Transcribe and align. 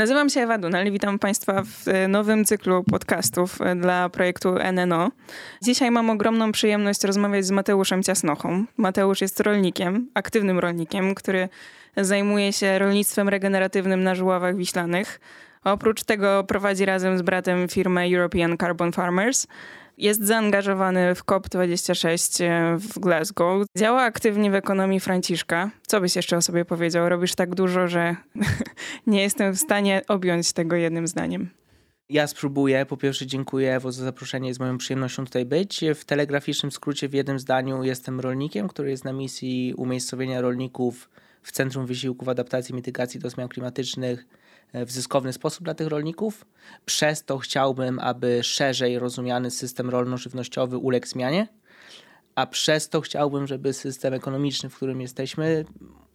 Nazywam 0.00 0.30
się 0.30 0.40
Ewa 0.40 0.58
Dunel 0.58 0.92
witam 0.92 1.18
Państwa 1.18 1.62
w 1.62 1.84
nowym 2.08 2.44
cyklu 2.44 2.84
podcastów 2.84 3.58
dla 3.76 4.08
projektu 4.08 4.54
NNO. 4.72 5.10
Dzisiaj 5.62 5.90
mam 5.90 6.10
ogromną 6.10 6.52
przyjemność 6.52 7.04
rozmawiać 7.04 7.46
z 7.46 7.50
Mateuszem 7.50 8.02
Ciasnochą. 8.02 8.64
Mateusz 8.76 9.20
jest 9.20 9.40
rolnikiem, 9.40 10.08
aktywnym 10.14 10.58
rolnikiem, 10.58 11.14
który 11.14 11.48
zajmuje 11.96 12.52
się 12.52 12.78
rolnictwem 12.78 13.28
regeneratywnym 13.28 14.02
na 14.02 14.14
żuławach 14.14 14.56
wiślanych. 14.56 15.20
Oprócz 15.64 16.04
tego 16.04 16.44
prowadzi 16.44 16.84
razem 16.84 17.18
z 17.18 17.22
bratem 17.22 17.68
firmę 17.68 18.06
European 18.14 18.56
Carbon 18.58 18.92
Farmers. 18.92 19.46
Jest 20.00 20.26
zaangażowany 20.26 21.14
w 21.14 21.24
COP26 21.24 22.44
w 22.78 22.98
Glasgow. 22.98 23.66
Działa 23.78 24.02
aktywnie 24.02 24.50
w 24.50 24.54
ekonomii 24.54 25.00
Franciszka. 25.00 25.70
Co 25.86 26.00
byś 26.00 26.16
jeszcze 26.16 26.36
o 26.36 26.42
sobie 26.42 26.64
powiedział? 26.64 27.08
Robisz 27.08 27.34
tak 27.34 27.54
dużo, 27.54 27.88
że 27.88 28.16
nie 29.06 29.22
jestem 29.22 29.52
w 29.52 29.58
stanie 29.58 30.02
objąć 30.08 30.52
tego 30.52 30.76
jednym 30.76 31.06
zdaniem. 31.06 31.50
Ja 32.08 32.26
spróbuję. 32.26 32.86
Po 32.86 32.96
pierwsze 32.96 33.26
dziękuję 33.26 33.74
Ewo 33.74 33.92
za 33.92 34.04
zaproszenie. 34.04 34.48
Jest 34.48 34.60
moją 34.60 34.78
przyjemnością 34.78 35.24
tutaj 35.24 35.44
być. 35.44 35.84
W 35.94 36.04
telegraficznym 36.04 36.72
skrócie 36.72 37.08
w 37.08 37.14
jednym 37.14 37.38
zdaniu 37.38 37.84
jestem 37.84 38.20
rolnikiem, 38.20 38.68
który 38.68 38.90
jest 38.90 39.04
na 39.04 39.12
misji 39.12 39.74
umiejscowienia 39.76 40.40
rolników 40.40 41.10
w 41.42 41.52
Centrum 41.52 41.86
Wysiłków 41.86 42.28
Adaptacji 42.28 42.72
i 42.72 42.76
Mitygacji 42.76 43.20
do 43.20 43.30
Zmian 43.30 43.48
Klimatycznych 43.48 44.26
w 44.74 44.90
zyskowny 44.90 45.32
sposób 45.32 45.64
dla 45.64 45.74
tych 45.74 45.88
rolników. 45.88 46.46
Przez 46.86 47.24
to 47.24 47.38
chciałbym, 47.38 47.98
aby 47.98 48.42
szerzej 48.42 48.98
rozumiany 48.98 49.50
system 49.50 49.90
rolno-żywnościowy 49.90 50.78
uległ 50.78 51.06
zmianie, 51.06 51.48
a 52.34 52.46
przez 52.46 52.88
to 52.88 53.00
chciałbym, 53.00 53.46
żeby 53.46 53.72
system 53.72 54.14
ekonomiczny, 54.14 54.68
w 54.68 54.76
którym 54.76 55.00
jesteśmy, 55.00 55.64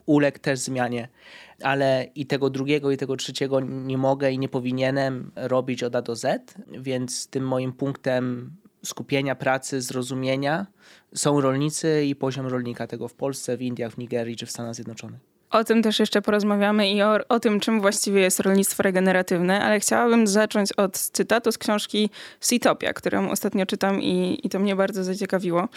uległ 0.05 0.39
też 0.39 0.59
zmianie. 0.59 1.09
Ale 1.61 2.07
i 2.15 2.25
tego 2.25 2.49
drugiego, 2.49 2.91
i 2.91 2.97
tego 2.97 3.15
trzeciego 3.17 3.59
nie 3.59 3.97
mogę 3.97 4.31
i 4.31 4.39
nie 4.39 4.49
powinienem 4.49 5.31
robić 5.35 5.83
od 5.83 5.95
A 5.95 6.01
do 6.01 6.15
Z, 6.15 6.55
więc 6.67 7.27
tym 7.27 7.47
moim 7.47 7.73
punktem 7.73 8.51
skupienia 8.85 9.35
pracy, 9.35 9.81
zrozumienia 9.81 10.67
są 11.15 11.41
rolnicy 11.41 12.05
i 12.05 12.15
poziom 12.15 12.47
rolnika 12.47 12.87
tego 12.87 13.07
w 13.07 13.13
Polsce, 13.13 13.57
w 13.57 13.61
Indiach, 13.61 13.91
w 13.91 13.97
Nigerii 13.97 14.35
czy 14.35 14.45
w 14.45 14.51
Stanach 14.51 14.75
Zjednoczonych. 14.75 15.34
O 15.51 15.63
tym 15.63 15.83
też 15.83 15.99
jeszcze 15.99 16.21
porozmawiamy 16.21 16.89
i 16.89 17.01
o, 17.01 17.19
o, 17.29 17.39
tym, 17.39 17.59
czym 17.59 17.81
właściwie 17.81 18.21
jest 18.21 18.39
rolnictwo 18.39 18.83
regeneratywne, 18.83 19.61
ale 19.61 19.79
chciałabym 19.79 20.27
zacząć 20.27 20.73
od 20.73 20.99
cytatu 20.99 21.51
z 21.51 21.57
książki 21.57 22.09
Seatopia, 22.39 22.93
którą 22.93 23.29
ostatnio 23.29 23.65
czytam 23.65 24.01
i, 24.01 24.39
i 24.43 24.49
to 24.49 24.59
mnie 24.59 24.75
bardzo 24.75 25.03
zaciekawiło. 25.03 25.67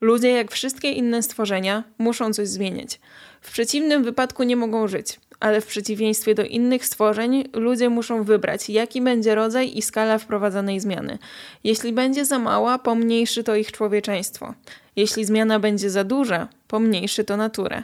Ludzie, 0.00 0.30
jak 0.30 0.52
wszystkie 0.52 0.90
inne 0.90 1.22
stworzenia, 1.22 1.84
muszą 1.98 2.32
coś 2.32 2.48
zmieniać. 2.48 3.00
W 3.40 3.52
przeciwnym 3.52 4.04
wypadku 4.04 4.42
nie 4.42 4.56
mogą 4.56 4.88
żyć, 4.88 5.20
ale 5.40 5.60
w 5.60 5.66
przeciwieństwie 5.66 6.34
do 6.34 6.44
innych 6.44 6.86
stworzeń, 6.86 7.44
ludzie 7.52 7.88
muszą 7.88 8.24
wybrać, 8.24 8.70
jaki 8.70 9.02
będzie 9.02 9.34
rodzaj 9.34 9.78
i 9.78 9.82
skala 9.82 10.18
wprowadzanej 10.18 10.80
zmiany. 10.80 11.18
Jeśli 11.64 11.92
będzie 11.92 12.24
za 12.24 12.38
mała, 12.38 12.78
pomniejszy 12.78 13.44
to 13.44 13.56
ich 13.56 13.72
człowieczeństwo. 13.72 14.54
Jeśli 14.96 15.24
zmiana 15.24 15.60
będzie 15.60 15.90
za 15.90 16.04
duża, 16.04 16.48
pomniejszy 16.68 17.24
to 17.24 17.36
naturę. 17.36 17.82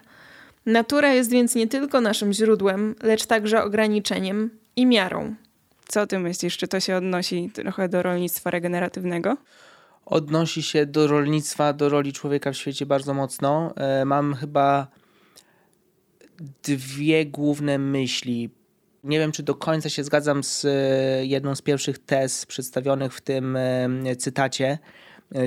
Natura 0.66 1.14
jest 1.14 1.30
więc 1.30 1.54
nie 1.54 1.66
tylko 1.66 2.00
naszym 2.00 2.32
źródłem, 2.32 2.94
lecz 3.02 3.26
także 3.26 3.64
ograniczeniem 3.64 4.50
i 4.76 4.86
miarą. 4.86 5.34
Co 5.88 6.06
ty 6.06 6.18
myślisz? 6.18 6.56
Czy 6.56 6.68
to 6.68 6.80
się 6.80 6.96
odnosi 6.96 7.50
trochę 7.54 7.88
do 7.88 8.02
rolnictwa 8.02 8.50
regeneratywnego? 8.50 9.36
Odnosi 10.06 10.62
się 10.62 10.86
do 10.86 11.06
rolnictwa, 11.06 11.72
do 11.72 11.88
roli 11.88 12.12
człowieka 12.12 12.52
w 12.52 12.56
świecie 12.56 12.86
bardzo 12.86 13.14
mocno. 13.14 13.74
E, 13.76 14.04
mam 14.04 14.34
chyba 14.34 14.86
dwie 16.62 17.26
główne 17.26 17.78
myśli. 17.78 18.50
Nie 19.04 19.18
wiem, 19.18 19.32
czy 19.32 19.42
do 19.42 19.54
końca 19.54 19.88
się 19.88 20.04
zgadzam 20.04 20.44
z 20.44 20.64
e, 20.64 20.68
jedną 21.26 21.56
z 21.56 21.62
pierwszych 21.62 21.98
tez 21.98 22.46
przedstawionych 22.46 23.14
w 23.14 23.20
tym 23.20 23.56
e, 23.56 24.16
cytacie, 24.18 24.78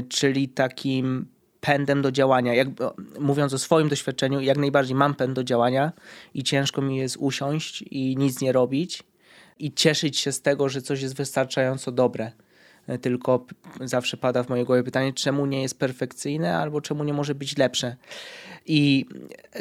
czyli 0.10 0.50
takim 0.50 1.26
pędem 1.66 2.02
do 2.02 2.12
działania. 2.12 2.54
Jak, 2.54 2.68
mówiąc 3.20 3.54
o 3.54 3.58
swoim 3.58 3.90
doświadczeniu, 3.90 4.42
jak 4.42 4.58
najbardziej 4.58 4.96
mam 4.96 5.16
pęd 5.16 5.34
do 5.34 5.44
działania 5.44 5.92
i 6.34 6.44
ciężko 6.44 6.82
mi 6.82 6.98
jest 6.98 7.18
usiąść 7.18 7.82
i 7.82 8.18
nic 8.18 8.42
nie 8.42 8.52
robić 8.52 9.04
i 9.60 9.74
cieszyć 9.74 10.20
się 10.20 10.32
z 10.32 10.42
tego, 10.42 10.70
że 10.70 10.82
coś 10.82 11.02
jest 11.02 11.16
wystarczająco 11.16 11.92
dobre. 11.92 12.32
Tylko 13.02 13.46
zawsze 13.82 14.18
pada 14.18 14.44
w 14.44 14.50
mojej 14.50 14.66
głowie 14.66 14.84
pytanie, 14.84 15.14
czemu 15.14 15.46
nie 15.46 15.62
jest 15.62 15.80
perfekcyjne 15.80 16.58
albo 16.58 16.82
czemu 16.82 17.04
nie 17.04 17.14
może 17.14 17.36
być 17.36 17.58
lepsze. 17.58 17.96
I 18.66 19.06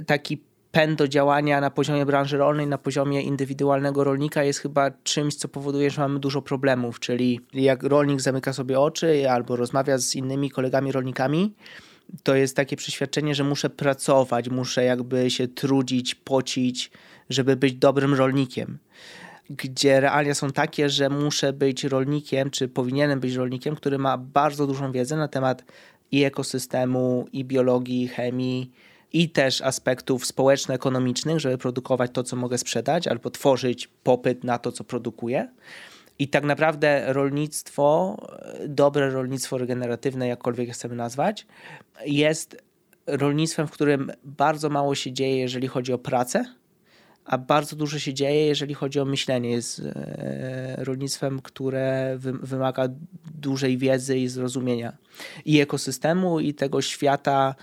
taki 0.07 0.43
pęd 0.73 0.99
do 0.99 1.09
działania 1.09 1.61
na 1.61 1.71
poziomie 1.71 2.07
branży 2.07 2.39
rolnej, 2.39 2.67
na 2.67 2.79
poziomie 2.79 3.23
indywidualnego 3.23 4.05
rolnika 4.05 4.45
jest 4.45 4.59
chyba 4.59 4.91
czymś, 4.91 5.35
co 5.35 5.49
powoduje, 5.49 5.91
że 5.91 6.01
mamy 6.01 6.19
dużo 6.19 6.43
problemów. 6.43 7.01
Czyli 7.01 7.41
jak 7.53 7.83
rolnik 7.83 8.21
zamyka 8.21 8.53
sobie 8.53 8.81
oczy 8.81 9.31
albo 9.31 9.57
rozmawia 9.57 9.99
z 9.99 10.15
innymi 10.15 10.51
kolegami 10.51 10.93
rolnikami, 10.93 11.55
to 12.23 12.35
jest 12.35 12.57
takie 12.57 12.77
przeświadczenie, 12.77 13.35
że 13.35 13.45
muszę 13.45 13.71
pracować, 13.71 14.49
muszę 14.49 14.85
jakby 14.85 15.31
się 15.31 15.49
trudzić, 15.49 16.15
pocić, 16.15 16.91
żeby 17.31 17.57
być 17.57 17.75
dobrym 17.75 18.15
rolnikiem. 18.15 18.79
Gdzie 19.51 20.01
realia 20.01 20.35
są 20.35 20.51
takie, 20.51 20.91
że 20.91 21.09
muszę 21.11 21.53
być 21.53 21.85
rolnikiem, 21.85 22.51
czy 22.51 22.69
powinienem 22.69 23.21
być 23.21 23.35
rolnikiem, 23.35 23.77
który 23.77 23.99
ma 23.99 24.19
bardzo 24.19 24.67
dużą 24.67 24.93
wiedzę 24.93 25.17
na 25.17 25.29
temat 25.29 25.65
i 26.13 26.25
ekosystemu, 26.25 27.27
i 27.33 27.45
biologii, 27.45 28.03
i 28.03 28.09
chemii, 28.09 28.71
i 29.13 29.31
też 29.31 29.61
aspektów 29.61 30.27
społeczno-ekonomicznych, 30.27 31.41
żeby 31.41 31.59
produkować 31.59 32.11
to, 32.15 32.23
co 32.23 32.37
mogę 32.37 32.59
sprzedać, 32.59 33.09
albo 33.09 33.31
tworzyć 33.31 33.89
popyt 34.03 34.45
na 34.45 34.59
to, 34.59 34.73
co 34.73 34.85
produkuję. 34.85 35.49
I 36.19 36.29
tak 36.29 36.45
naprawdę 36.45 37.13
rolnictwo, 37.13 38.17
dobre 38.69 39.11
rolnictwo 39.11 39.59
regeneratywne, 39.59 40.29
jakkolwiek 40.29 40.71
chcemy 40.71 40.95
nazwać, 40.95 41.47
jest 42.07 42.63
rolnictwem, 43.07 43.67
w 43.67 43.71
którym 43.71 44.13
bardzo 44.25 44.71
mało 44.71 44.95
się 44.95 45.13
dzieje, 45.13 45.37
jeżeli 45.37 45.69
chodzi 45.69 45.93
o 45.93 45.99
pracę, 45.99 46.45
a 47.25 47.39
bardzo 47.39 47.77
dużo 47.77 47.99
się 47.99 48.15
dzieje, 48.15 48.47
jeżeli 48.47 48.75
chodzi 48.75 49.01
o 49.01 49.05
myślenie. 49.05 49.51
Jest 49.51 49.83
e, 49.85 50.77
rolnictwem, 50.79 51.41
które 51.43 52.17
wymaga 52.43 52.89
dużej 53.35 53.79
wiedzy 53.79 54.19
i 54.19 54.29
zrozumienia 54.29 54.97
i 55.45 55.61
ekosystemu, 55.61 56.41
i 56.41 56.55
tego 56.55 56.83
świata 56.83 57.55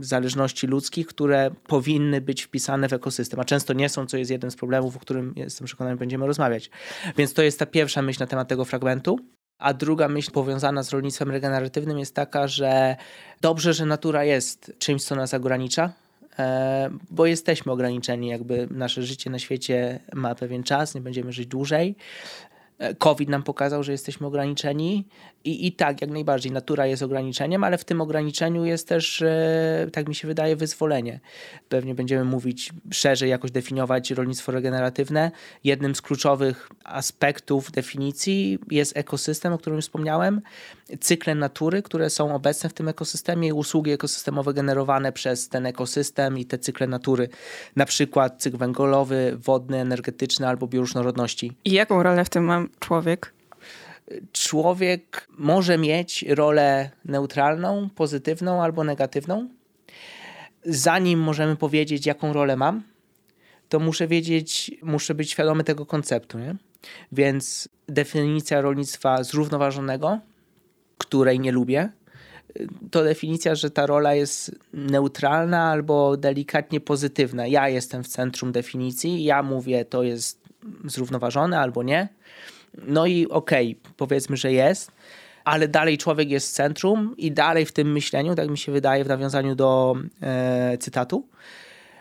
zależności 0.00 0.66
ludzkich, 0.66 1.06
które 1.06 1.50
powinny 1.66 2.20
być 2.20 2.42
wpisane 2.42 2.88
w 2.88 2.92
ekosystem, 2.92 3.40
a 3.40 3.44
często 3.44 3.72
nie 3.72 3.88
są, 3.88 4.06
co 4.06 4.16
jest 4.16 4.30
jednym 4.30 4.50
z 4.50 4.56
problemów, 4.56 4.96
o 4.96 5.00
którym 5.00 5.32
jestem 5.36 5.66
przekonany 5.66 5.96
będziemy 5.96 6.26
rozmawiać. 6.26 6.70
Więc 7.16 7.34
to 7.34 7.42
jest 7.42 7.58
ta 7.58 7.66
pierwsza 7.66 8.02
myśl 8.02 8.20
na 8.20 8.26
temat 8.26 8.48
tego 8.48 8.64
fragmentu. 8.64 9.18
A 9.58 9.74
druga 9.74 10.08
myśl 10.08 10.30
powiązana 10.30 10.82
z 10.82 10.90
rolnictwem 10.90 11.30
regeneratywnym 11.30 11.98
jest 11.98 12.14
taka, 12.14 12.48
że 12.48 12.96
dobrze, 13.40 13.74
że 13.74 13.86
natura 13.86 14.24
jest 14.24 14.72
czymś, 14.78 15.04
co 15.04 15.16
nas 15.16 15.34
ogranicza, 15.34 15.92
e, 16.38 16.90
bo 17.10 17.26
jesteśmy 17.26 17.72
ograniczeni, 17.72 18.28
jakby 18.28 18.68
nasze 18.70 19.02
życie 19.02 19.30
na 19.30 19.38
świecie 19.38 20.00
ma 20.14 20.34
pewien 20.34 20.62
czas, 20.62 20.94
nie 20.94 21.00
będziemy 21.00 21.32
żyć 21.32 21.46
dłużej. 21.46 21.96
COVID 22.98 23.28
nam 23.28 23.42
pokazał, 23.42 23.82
że 23.82 23.92
jesteśmy 23.92 24.26
ograniczeni 24.26 25.04
i, 25.44 25.66
i 25.66 25.72
tak, 25.72 26.00
jak 26.00 26.10
najbardziej, 26.10 26.52
natura 26.52 26.86
jest 26.86 27.02
ograniczeniem, 27.02 27.64
ale 27.64 27.78
w 27.78 27.84
tym 27.84 28.00
ograniczeniu 28.00 28.64
jest 28.64 28.88
też, 28.88 29.22
e, 29.22 29.88
tak 29.92 30.08
mi 30.08 30.14
się 30.14 30.28
wydaje, 30.28 30.56
wyzwolenie. 30.56 31.20
Pewnie 31.68 31.94
będziemy 31.94 32.24
mówić 32.24 32.72
szerzej, 32.92 33.30
jakoś 33.30 33.50
definiować 33.50 34.10
rolnictwo 34.10 34.52
regeneratywne. 34.52 35.30
Jednym 35.64 35.94
z 35.94 36.02
kluczowych 36.02 36.68
aspektów 36.84 37.70
definicji 37.70 38.58
jest 38.70 38.96
ekosystem, 38.96 39.52
o 39.52 39.58
którym 39.58 39.80
wspomniałem, 39.80 40.40
cykle 41.00 41.34
natury, 41.34 41.82
które 41.82 42.10
są 42.10 42.34
obecne 42.34 42.70
w 42.70 42.74
tym 42.74 42.88
ekosystemie 42.88 43.48
i 43.48 43.52
usługi 43.52 43.90
ekosystemowe 43.90 44.54
generowane 44.54 45.12
przez 45.12 45.48
ten 45.48 45.66
ekosystem 45.66 46.38
i 46.38 46.44
te 46.44 46.58
cykle 46.58 46.86
natury, 46.86 47.28
na 47.76 47.86
przykład 47.86 48.42
cykl 48.42 48.56
węglowy, 48.56 49.38
wodny, 49.38 49.78
energetyczny 49.78 50.48
albo 50.48 50.66
bioróżnorodności. 50.66 51.52
I 51.64 51.72
jaką 51.72 52.02
rolę 52.02 52.24
w 52.24 52.28
tym 52.28 52.44
ma 52.44 52.66
człowiek? 52.78 53.34
Człowiek 54.32 55.26
może 55.38 55.78
mieć 55.78 56.24
rolę 56.28 56.90
neutralną, 57.04 57.90
pozytywną 57.94 58.62
albo 58.62 58.84
negatywną. 58.84 59.48
Zanim 60.64 61.20
możemy 61.20 61.56
powiedzieć, 61.56 62.06
jaką 62.06 62.32
rolę 62.32 62.56
mam, 62.56 62.82
to 63.68 63.80
muszę 63.80 64.08
wiedzieć, 64.08 64.70
muszę 64.82 65.14
być 65.14 65.30
świadomy 65.30 65.64
tego 65.64 65.86
konceptu. 65.86 66.38
Nie? 66.38 66.56
Więc 67.12 67.68
definicja 67.88 68.60
rolnictwa 68.60 69.24
zrównoważonego, 69.24 70.18
której 70.98 71.40
nie 71.40 71.52
lubię, 71.52 71.88
to 72.90 73.04
definicja, 73.04 73.54
że 73.54 73.70
ta 73.70 73.86
rola 73.86 74.14
jest 74.14 74.58
neutralna 74.72 75.70
albo 75.70 76.16
delikatnie 76.16 76.80
pozytywna. 76.80 77.46
Ja 77.46 77.68
jestem 77.68 78.04
w 78.04 78.08
centrum 78.08 78.52
definicji, 78.52 79.24
ja 79.24 79.42
mówię, 79.42 79.84
to 79.84 80.02
jest 80.02 80.40
zrównoważone 80.84 81.58
albo 81.58 81.82
nie. 81.82 82.08
No 82.86 83.06
i 83.06 83.28
okej, 83.28 83.76
okay, 83.80 83.92
powiedzmy, 83.96 84.36
że 84.36 84.52
jest, 84.52 84.92
ale 85.44 85.68
dalej 85.68 85.98
człowiek 85.98 86.30
jest 86.30 86.48
w 86.48 86.52
centrum 86.52 87.14
i 87.18 87.32
dalej 87.32 87.66
w 87.66 87.72
tym 87.72 87.92
myśleniu, 87.92 88.34
tak 88.34 88.48
mi 88.48 88.58
się 88.58 88.72
wydaje 88.72 89.04
w 89.04 89.08
nawiązaniu 89.08 89.54
do 89.54 89.96
e, 90.22 90.78
cytatu, 90.78 91.28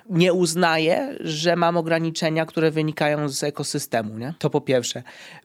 nie 0.09 0.33
uznaje, 0.33 1.15
że 1.19 1.55
mam 1.55 1.77
ograniczenia, 1.77 2.45
które 2.45 2.71
wynikają 2.71 3.29
z 3.29 3.43
ekosystemu. 3.43 4.17
Nie? 4.17 4.33
To 4.39 4.49
po 4.49 4.61
pierwsze. 4.61 5.03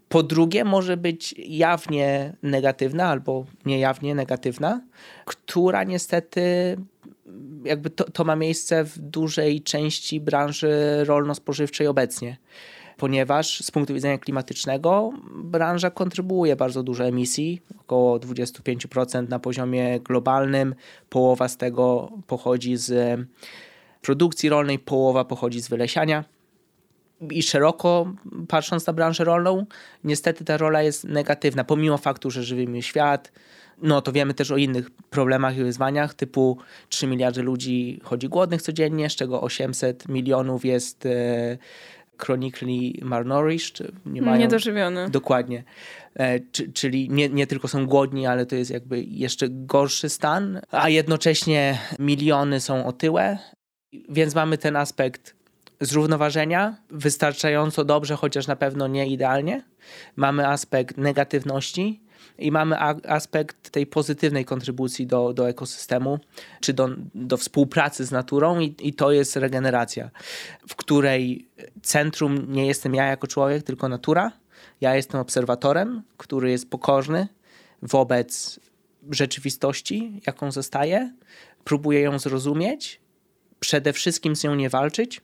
Po 0.09 0.23
drugie, 0.23 0.65
może 0.65 0.97
być 0.97 1.35
jawnie 1.39 2.33
negatywna 2.43 3.05
albo 3.05 3.45
niejawnie 3.67 4.15
negatywna, 4.15 4.81
która 5.25 5.85
niestety 5.85 6.77
jakby 7.65 7.91
to, 7.91 8.05
to 8.05 8.25
ma 8.25 8.37
miejsce 8.37 8.85
w 8.85 8.99
dużej 8.99 9.63
części 9.63 10.21
branży 10.21 11.05
rolno-spożywczej 11.05 11.87
obecnie 11.87 12.37
ponieważ 12.97 13.61
z 13.61 13.71
punktu 13.71 13.95
widzenia 13.95 14.19
klimatycznego 14.19 15.13
branża 15.35 15.91
kontrybuuje 15.91 16.57
bardzo 16.57 16.83
dużo 16.83 17.05
emisji, 17.05 17.63
około 17.81 18.19
25% 18.19 19.29
na 19.29 19.39
poziomie 19.39 20.01
globalnym. 20.01 20.75
Połowa 21.09 21.49
z 21.49 21.57
tego 21.57 22.13
pochodzi 22.27 22.77
z 22.77 23.21
produkcji 24.03 24.49
rolnej, 24.49 24.79
połowa 24.79 25.25
pochodzi 25.25 25.61
z 25.61 25.69
wylesiania. 25.69 26.25
I 27.31 27.43
szeroko 27.43 28.13
patrząc 28.49 28.87
na 28.87 28.93
branżę 28.93 29.25
rolną, 29.25 29.67
niestety 30.05 30.45
ta 30.45 30.57
rola 30.57 30.83
jest 30.83 31.05
negatywna, 31.05 31.65
pomimo 31.65 31.99
faktu, 31.99 32.31
że 32.31 32.43
żywimy 32.43 32.83
świat. 32.83 33.33
No 33.83 34.03
to 34.03 34.13
wiemy 34.13 34.35
też 34.35 34.51
o 34.51 34.57
innych 34.57 34.91
problemach 34.91 35.57
i 35.57 35.65
wyzwaniach, 35.65 36.15
typu 36.15 36.59
3 36.89 37.07
miliardy 37.07 37.43
ludzi 37.43 38.01
chodzi 38.03 38.29
głodnych 38.29 38.63
codziennie, 38.63 39.11
z 39.11 39.17
czego 39.17 39.41
800 39.41 40.09
milionów 40.09 40.65
jest 40.65 41.07
e, 41.07 41.59
chronically 42.19 42.93
malnourished. 43.03 43.83
Nie 44.07 44.23
mają, 44.23 44.39
Niedożywione. 44.39 45.11
Dokładnie. 45.11 45.65
E, 46.19 46.41
czyli 46.75 47.11
nie, 47.11 47.29
nie 47.29 47.47
tylko 47.47 47.69
są 47.69 47.87
głodni, 47.87 48.27
ale 48.27 48.47
to 48.47 48.57
jest 48.57 48.71
jakby 48.71 49.03
jeszcze 49.03 49.47
gorszy 49.51 50.09
stan, 50.09 50.61
a 50.71 50.89
jednocześnie 50.89 51.79
miliony 51.99 52.61
są 52.61 52.87
otyłe, 52.87 53.39
więc 54.09 54.35
mamy 54.35 54.59
ten 54.59 54.77
aspekt 54.77 55.37
zrównoważenia, 55.81 56.77
wystarczająco 56.91 57.85
dobrze, 57.85 58.17
chociaż 58.17 58.47
na 58.47 58.57
pewno 58.57 58.87
nie 58.87 59.07
idealnie. 59.07 59.63
Mamy 60.17 60.49
aspekt 60.49 60.97
negatywności 60.97 62.06
i 62.39 62.51
mamy 62.51 62.77
aspekt 63.09 63.71
tej 63.71 63.87
pozytywnej 63.87 64.45
kontrybucji 64.45 65.07
do, 65.07 65.33
do 65.33 65.49
ekosystemu, 65.49 66.19
czy 66.61 66.73
do, 66.73 66.89
do 67.15 67.37
współpracy 67.37 68.05
z 68.05 68.11
naturą, 68.11 68.61
i, 68.61 68.75
i 68.81 68.95
to 68.95 69.13
jest 69.13 69.37
regeneracja, 69.37 70.11
w 70.69 70.77
której 70.77 71.49
centrum 71.83 72.53
nie 72.53 72.67
jestem 72.67 72.95
ja 72.95 73.07
jako 73.07 73.27
człowiek, 73.27 73.63
tylko 73.63 73.89
natura. 73.89 74.33
Ja 74.81 74.97
jestem 74.97 75.21
obserwatorem, 75.21 76.03
który 76.17 76.51
jest 76.51 76.71
pokorny 76.71 77.29
wobec 77.83 78.61
rzeczywistości, 79.11 80.21
jaką 80.27 80.53
zostaje, 80.53 81.13
próbuje 81.65 82.01
ją 82.01 82.19
zrozumieć 82.19 83.01
przede 83.61 83.93
wszystkim 83.93 84.37
z 84.37 84.45
nią 84.45 84.55
nie 84.55 84.71
walczyć, 84.71 85.21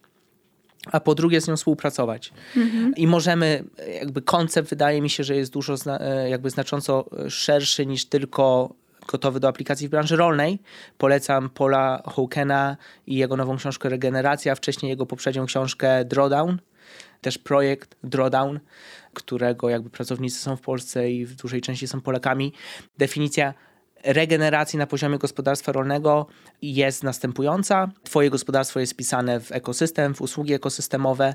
a 0.93 1.01
po 1.01 1.15
drugie 1.15 1.41
z 1.41 1.49
nią 1.49 1.57
współpracować. 1.57 2.33
Mhm. 2.57 2.95
I 2.97 3.07
możemy, 3.07 3.65
jakby 4.01 4.23
koncept 4.23 4.71
wydaje 4.71 5.03
mi 5.03 5.11
się, 5.11 5.25
że 5.25 5.37
jest 5.37 5.53
dużo, 5.53 5.75
e, 5.87 6.31
jakby 6.31 6.51
znacząco 6.51 7.05
szerszy 7.29 7.87
niż 7.87 8.05
tylko 8.05 8.75
gotowy 9.09 9.41
do 9.41 9.49
aplikacji 9.49 9.89
w 9.89 9.91
branży 9.91 10.17
rolnej. 10.17 10.59
Polecam 10.99 11.51
Paula 11.51 12.03
Hawkena 12.17 12.77
i 13.07 13.17
jego 13.17 13.37
nową 13.37 13.57
książkę 13.57 13.89
Regeneracja, 13.89 14.55
wcześniej 14.55 14.91
jego 14.91 15.07
poprzednią 15.07 15.47
książkę 15.47 16.05
Drawdown, 16.05 16.59
też 17.21 17.39
projekt 17.39 17.97
Drawdown, 18.05 18.61
którego 19.15 19.69
jakby 19.69 19.91
pracownicy 19.91 20.41
są 20.41 20.57
w 20.57 20.61
Polsce 20.61 21.11
i 21.11 21.27
w 21.27 21.35
dużej 21.35 21.61
części 21.61 21.89
są 21.89 22.01
Polakami. 22.01 22.53
Definicja 22.99 23.55
regeneracji 24.05 24.79
na 24.79 24.87
poziomie 24.87 25.19
gospodarstwa 25.19 25.73
rolnego 25.73 26.27
jest 26.63 27.03
następująca. 27.03 27.91
Twoje 28.05 28.31
gospodarstwo 28.31 28.81
jest 28.81 28.93
wpisane 28.93 29.41
w 29.41 29.53
ekosystem, 29.53 30.15
w 30.15 30.21
usługi 30.21 30.55
ekosystemowe 30.55 31.35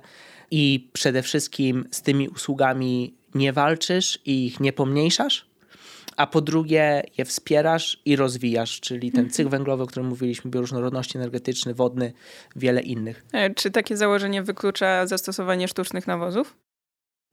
i 0.51 0.89
przede 0.93 1.21
wszystkim 1.21 1.85
z 1.91 2.01
tymi 2.01 2.29
usługami 2.29 3.15
nie 3.35 3.53
walczysz 3.53 4.19
i 4.25 4.45
ich 4.45 4.59
nie 4.59 4.73
pomniejszasz, 4.73 5.47
a 6.17 6.27
po 6.27 6.41
drugie 6.41 7.03
je 7.17 7.25
wspierasz 7.25 8.01
i 8.05 8.15
rozwijasz, 8.15 8.79
czyli 8.79 9.11
ten 9.11 9.29
cykl 9.29 9.49
węglowy, 9.49 9.83
o 9.83 9.87
którym 9.87 10.09
mówiliśmy, 10.09 10.51
bioróżnorodności 10.51 11.17
energetyczny, 11.17 11.73
wodny, 11.73 12.13
wiele 12.55 12.81
innych. 12.81 13.25
E, 13.33 13.53
czy 13.53 13.71
takie 13.71 13.97
założenie 13.97 14.43
wyklucza 14.43 15.07
zastosowanie 15.07 15.67
sztucznych 15.67 16.07
nawozów? 16.07 16.57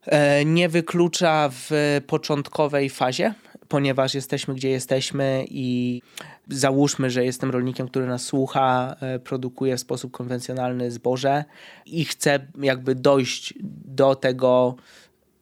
E, 0.06 0.44
nie 0.44 0.68
wyklucza 0.68 1.50
w 1.52 2.00
początkowej 2.06 2.90
fazie, 2.90 3.34
ponieważ 3.74 4.14
jesteśmy 4.14 4.54
gdzie 4.54 4.68
jesteśmy 4.70 5.44
i 5.48 6.02
załóżmy, 6.48 7.10
że 7.10 7.24
jestem 7.24 7.50
rolnikiem, 7.50 7.88
który 7.88 8.06
nas 8.06 8.22
słucha, 8.22 8.96
e, 9.00 9.18
produkuje 9.18 9.76
w 9.76 9.80
sposób 9.80 10.12
konwencjonalny 10.12 10.90
zboże 10.90 11.44
i 11.86 12.04
chcę 12.04 12.46
jakby 12.60 12.94
dojść 12.94 13.54
do 13.84 14.14
tego, 14.14 14.76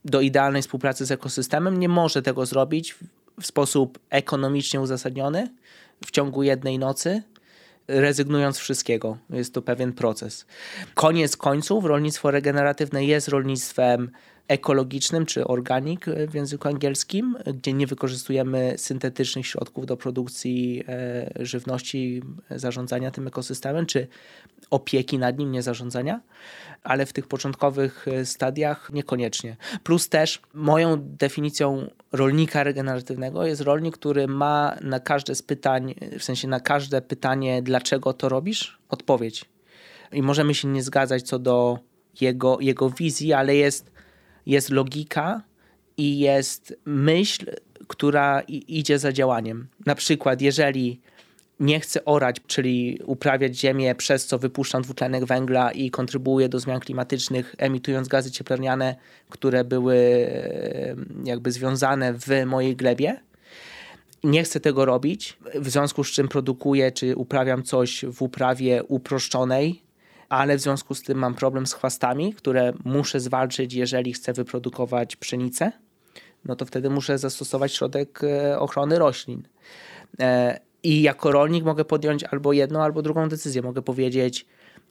do 0.05 0.21
idealnej 0.21 0.63
współpracy 0.63 1.07
z 1.07 1.11
ekosystemem, 1.11 1.79
nie 1.79 1.89
może 1.89 2.23
tego 2.23 2.47
zrobić 2.47 2.95
w 3.41 3.47
sposób 3.47 3.99
ekonomicznie 4.11 4.81
uzasadniony 4.81 5.49
w 6.07 6.11
ciągu 6.11 6.43
jednej 6.43 6.79
nocy, 6.79 7.23
rezygnując 7.89 8.57
z 8.57 8.61
wszystkiego. 8.61 9.19
Jest 9.31 9.55
to 9.55 9.63
pewien 9.63 9.93
proces. 9.93 10.47
Koniec 10.95 11.37
końców, 11.37 11.85
rolnictwo 11.85 12.31
regeneratywne 12.31 13.05
jest 13.05 13.29
rolnictwem 13.29 14.11
ekologicznym 14.49 15.27
czy 15.27 15.47
organic 15.47 16.01
w 16.29 16.35
języku 16.35 16.69
angielskim, 16.69 17.37
gdzie 17.55 17.73
nie 17.73 17.87
wykorzystujemy 17.87 18.75
syntetycznych 18.77 19.47
środków 19.47 19.87
do 19.87 19.97
produkcji 19.97 20.85
e, 20.89 21.45
żywności, 21.45 22.23
zarządzania 22.51 23.11
tym 23.11 23.27
ekosystemem, 23.27 23.87
czy 23.87 24.09
opieki 24.71 25.19
nad 25.19 25.39
nim, 25.39 25.53
nie 25.53 25.63
zarządzania, 25.63 26.21
ale 26.83 27.07
w 27.07 27.13
tych 27.13 27.27
początkowych 27.27 28.09
e, 28.09 28.25
stadiach 28.25 28.91
niekoniecznie. 28.93 29.57
Plus 29.83 30.09
też 30.09 30.43
moją 30.55 30.97
definicją 31.01 31.91
rolnika 32.13 32.63
regeneratywnego 32.63 33.47
jest 33.47 33.61
rolnik, 33.61 33.99
który 33.99 34.29
ma 34.29 34.77
na 34.81 35.01
każde 35.01 35.35
z 35.35 35.43
pytań, 35.43 35.95
w 36.19 36.25
sensie 36.25 36.49
na 36.49 36.61
każde 36.61 37.03
pytanie, 37.03 37.63
dlaczego 37.63 38.13
to 38.13 38.29
robisz, 38.29 38.79
odpowiedź. 38.89 39.45
I 40.13 40.23
możemy 40.23 40.55
się 40.55 40.69
nie 40.69 40.83
zgadzać 40.83 41.23
co 41.23 41.39
do 41.39 41.79
jego, 42.21 42.61
jego 42.61 42.91
wizji, 42.91 43.33
ale 43.33 43.57
jest 43.57 43.92
jest 44.47 44.71
logika 44.71 45.43
i 45.97 46.19
jest 46.19 46.77
myśl, 46.85 47.47
która 47.89 48.41
idzie 48.69 48.99
za 48.99 49.13
działaniem. 49.13 49.69
Na 49.87 49.95
przykład, 49.95 50.41
jeżeli 50.41 51.01
nie 51.61 51.81
chcę 51.81 52.05
orać, 52.05 52.37
czyli 52.47 52.99
uprawiać 53.07 53.57
ziemię, 53.57 53.95
przez 53.95 54.27
co 54.27 54.39
wypuszczam 54.39 54.83
dwutlenek 54.83 55.25
węgla 55.25 55.73
i 55.73 55.91
kontrybuję 55.91 56.49
do 56.49 56.61
zmian 56.61 56.81
klimatycznych, 56.81 57.55
emitując 57.59 58.09
gazy 58.09 58.31
cieplarniane, 58.31 58.97
które 59.29 59.65
były 59.65 60.27
jakby 61.25 61.53
związane 61.53 62.15
w 62.15 62.47
mojej 62.47 62.77
glebie. 62.77 63.21
Nie 64.25 64.43
chcę 64.43 64.61
tego 64.61 64.85
robić, 64.85 65.39
w 65.55 65.71
związku 65.71 66.05
z 66.05 66.11
czym 66.11 66.29
produkuję 66.29 66.93
czy 66.93 67.17
uprawiam 67.17 67.63
coś 67.63 68.05
w 68.05 68.23
uprawie 68.23 68.83
uproszczonej, 68.83 69.83
ale 70.33 70.57
w 70.57 70.61
związku 70.61 70.95
z 70.95 71.03
tym 71.03 71.19
mam 71.19 71.35
problem 71.35 71.67
z 71.67 71.73
chwastami, 71.73 72.35
które 72.35 72.73
muszę 72.85 73.21
zwalczyć, 73.21 73.75
jeżeli 73.75 74.13
chcę 74.13 74.33
wyprodukować 74.33 75.17
pszenicę, 75.17 75.73
no 76.45 76.57
to 76.57 76.67
wtedy 76.67 76.91
muszę 76.91 77.19
zastosować 77.19 77.73
środek 77.73 78.21
e, 78.25 78.59
ochrony 78.59 78.99
roślin. 78.99 79.43
E, 80.21 80.61
I 80.83 81.03
jako 81.03 81.33
rolnik 81.33 81.65
mogę 81.65 81.85
podjąć 81.85 82.25
albo 82.25 82.53
jedną, 82.53 82.83
albo 82.83 83.03
drugą 83.03 83.29
decyzję. 83.29 83.63
Mogę 83.63 83.83
powiedzieć, 83.83 84.47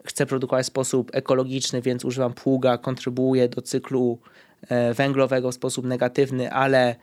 chcę 0.05 0.25
produkować 0.25 0.65
w 0.65 0.67
sposób 0.67 1.12
ekologiczny, 1.13 1.81
więc 1.81 2.05
używam 2.05 2.33
pługa, 2.33 2.77
kontrybuję 2.77 3.50
do 3.50 3.62
cyklu 3.62 4.19
e, 4.67 4.93
węglowego 4.93 5.51
w 5.51 5.55
sposób 5.55 5.86
negatywny, 5.86 6.51
ale 6.51 6.95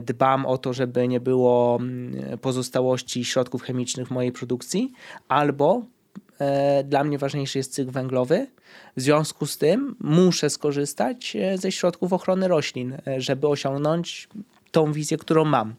dbam 0.00 0.46
o 0.46 0.58
to, 0.58 0.72
żeby 0.72 1.08
nie 1.08 1.20
było 1.20 1.78
mm, 1.80 2.38
pozostałości 2.38 3.24
środków 3.24 3.62
chemicznych 3.62 4.08
w 4.08 4.10
mojej 4.10 4.32
produkcji, 4.32 4.92
albo 5.28 5.82
dla 6.84 7.04
mnie 7.04 7.18
ważniejszy 7.18 7.58
jest 7.58 7.72
cykl 7.72 7.90
węglowy. 7.90 8.46
W 8.96 9.00
związku 9.00 9.46
z 9.46 9.58
tym 9.58 9.96
muszę 10.00 10.50
skorzystać 10.50 11.36
e, 11.36 11.58
ze 11.58 11.72
środków 11.72 12.12
ochrony 12.12 12.48
roślin, 12.48 12.96
e, 13.06 13.20
żeby 13.20 13.48
osiągnąć 13.48 14.28
tą 14.70 14.92
wizję, 14.92 15.16
którą 15.16 15.44
mam. 15.44 15.74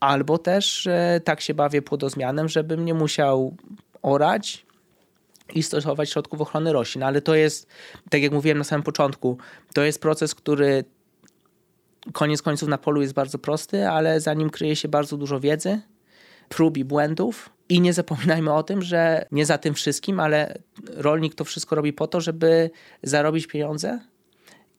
Albo 0.00 0.38
też 0.38 0.88
tak 1.24 1.40
się 1.40 1.54
bawię 1.54 1.82
płodozmianem, 1.82 2.48
żebym 2.48 2.84
nie 2.84 2.94
musiał 2.94 3.56
orać 4.02 4.66
i 5.54 5.62
stosować 5.62 6.10
środków 6.10 6.40
ochrony 6.40 6.72
roślin. 6.72 7.02
Ale 7.02 7.22
to 7.22 7.34
jest, 7.34 7.66
tak 8.10 8.22
jak 8.22 8.32
mówiłem 8.32 8.58
na 8.58 8.64
samym 8.64 8.82
początku, 8.82 9.38
to 9.74 9.82
jest 9.82 10.00
proces, 10.00 10.34
który 10.34 10.84
koniec 12.12 12.42
końców 12.42 12.68
na 12.68 12.78
polu 12.78 13.02
jest 13.02 13.14
bardzo 13.14 13.38
prosty, 13.38 13.88
ale 13.88 14.20
za 14.20 14.34
nim 14.34 14.50
kryje 14.50 14.76
się 14.76 14.88
bardzo 14.88 15.16
dużo 15.16 15.40
wiedzy, 15.40 15.80
prób 16.48 16.76
i 16.76 16.84
błędów. 16.84 17.50
I 17.70 17.80
nie 17.80 17.92
zapominajmy 17.92 18.52
o 18.52 18.62
tym, 18.62 18.82
że 18.82 19.26
nie 19.32 19.46
za 19.46 19.58
tym 19.58 19.74
wszystkim, 19.74 20.20
ale 20.20 20.58
rolnik 20.86 21.34
to 21.34 21.44
wszystko 21.44 21.76
robi 21.76 21.92
po 21.92 22.06
to, 22.06 22.20
żeby 22.20 22.70
zarobić 23.02 23.46
pieniądze 23.46 24.00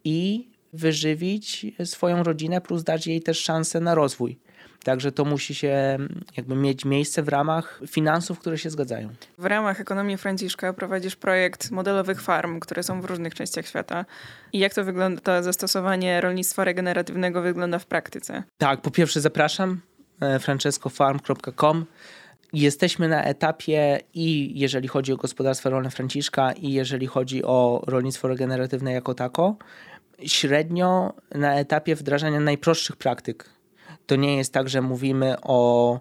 i 0.04 0.48
wyżywić 0.74 1.66
swoją 1.86 2.24
rodzinę, 2.24 2.62
plus 2.62 2.84
dać 2.84 3.08
jej 3.08 3.22
też 3.22 3.40
szansę 3.40 3.80
na 3.80 3.96
rozwój. 3.96 4.40
Także 4.84 5.12
to 5.12 5.26
musi 5.26 5.56
się 5.56 5.98
jakby 6.38 6.56
mieć 6.56 6.86
miejsce 6.86 7.24
w 7.24 7.30
ramach 7.30 7.82
finansów, 7.88 8.40
które 8.40 8.58
się 8.58 8.70
zgadzają. 8.70 9.10
W 9.38 9.46
ramach 9.46 9.82
ekonomii 9.82 10.18
Franciszka 10.18 10.74
prowadzisz 10.74 11.16
projekt 11.16 11.72
modelowych 11.72 12.22
farm, 12.22 12.60
które 12.60 12.84
są 12.84 13.02
w 13.02 13.06
różnych 13.06 13.36
częściach 13.36 13.68
świata. 13.68 14.06
I 14.54 14.60
jak 14.60 14.74
to 14.74 14.84
wygląda, 14.84 15.22
to 15.22 15.44
zastosowanie 15.44 16.22
rolnictwa 16.22 16.64
regeneratywnego 16.64 17.42
wygląda 17.42 17.80
w 17.80 17.86
praktyce? 17.86 18.44
Tak, 18.58 18.82
po 18.82 18.92
pierwsze 18.92 19.22
zapraszam 19.22 19.82
e, 20.22 20.40
francescofarm.com. 20.40 21.86
Jesteśmy 22.54 23.08
na 23.08 23.24
etapie 23.24 24.00
i 24.14 24.60
jeżeli 24.60 24.88
chodzi 24.88 25.14
o 25.14 25.18
gospodarstwo 25.18 25.70
rolne 25.70 25.92
Franciszka 25.92 26.52
i 26.52 26.72
jeżeli 26.72 27.08
chodzi 27.08 27.44
o 27.44 27.84
rolnictwo 27.88 28.28
regeneratywne 28.28 28.92
jako 28.92 29.14
tako, 29.14 29.56
średnio 30.26 31.14
na 31.36 31.56
etapie 31.56 31.96
wdrażania 31.96 32.40
najprostszych 32.40 32.96
praktyk. 32.96 33.50
To 34.06 34.16
nie 34.16 34.38
jest 34.38 34.54
tak, 34.54 34.70
że 34.70 34.82
mówimy 34.82 35.36
o 35.42 36.00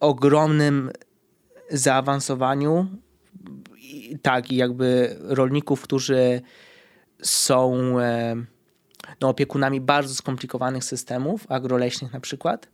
ogromnym 0.00 0.90
zaawansowaniu, 1.70 2.86
tak, 4.22 4.52
i 4.52 4.56
jakby 4.56 5.16
rolników, 5.20 5.82
którzy 5.82 6.40
są 7.22 7.74
e, 8.00 8.36
no, 9.20 9.28
opiekunami 9.28 9.80
bardzo 9.80 10.14
skomplikowanych 10.14 10.84
systemów 10.84 11.46
agroleśnych 11.48 12.12
na 12.12 12.20
przykład, 12.20 12.68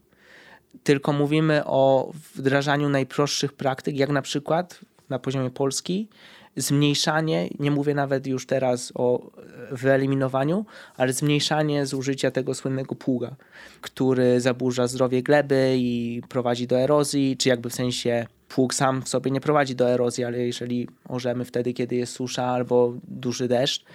tylko 0.83 1.13
mówimy 1.13 1.65
o 1.65 2.11
wdrażaniu 2.35 2.89
najprostszych 2.89 3.53
praktyk, 3.53 3.97
jak 3.97 4.09
na 4.09 4.21
przykład 4.21 4.79
na 5.09 5.19
poziomie 5.19 5.49
Polski 5.49 6.07
zmniejszanie, 6.55 7.49
nie 7.59 7.71
mówię 7.71 7.93
nawet 7.93 8.27
już 8.27 8.45
teraz 8.45 8.91
o 8.95 9.31
wyeliminowaniu, 9.71 10.65
ale 10.97 11.13
zmniejszanie 11.13 11.85
zużycia 11.85 12.31
tego 12.31 12.53
słynnego 12.53 12.95
pługa, 12.95 13.35
który 13.81 14.41
zaburza 14.41 14.87
zdrowie 14.87 15.23
gleby 15.23 15.75
i 15.77 16.21
prowadzi 16.29 16.67
do 16.67 16.79
erozji, 16.79 17.37
czy 17.37 17.49
jakby 17.49 17.69
w 17.69 17.73
sensie 17.73 18.25
pług 18.49 18.73
sam 18.73 19.01
w 19.01 19.09
sobie 19.09 19.31
nie 19.31 19.41
prowadzi 19.41 19.75
do 19.75 19.89
erozji, 19.89 20.23
ale 20.23 20.39
jeżeli 20.39 20.87
orzemy 21.07 21.45
wtedy, 21.45 21.73
kiedy 21.73 21.95
jest 21.95 22.13
susza 22.13 22.45
albo 22.45 22.93
duży 23.07 23.47
deszcz, 23.47 23.85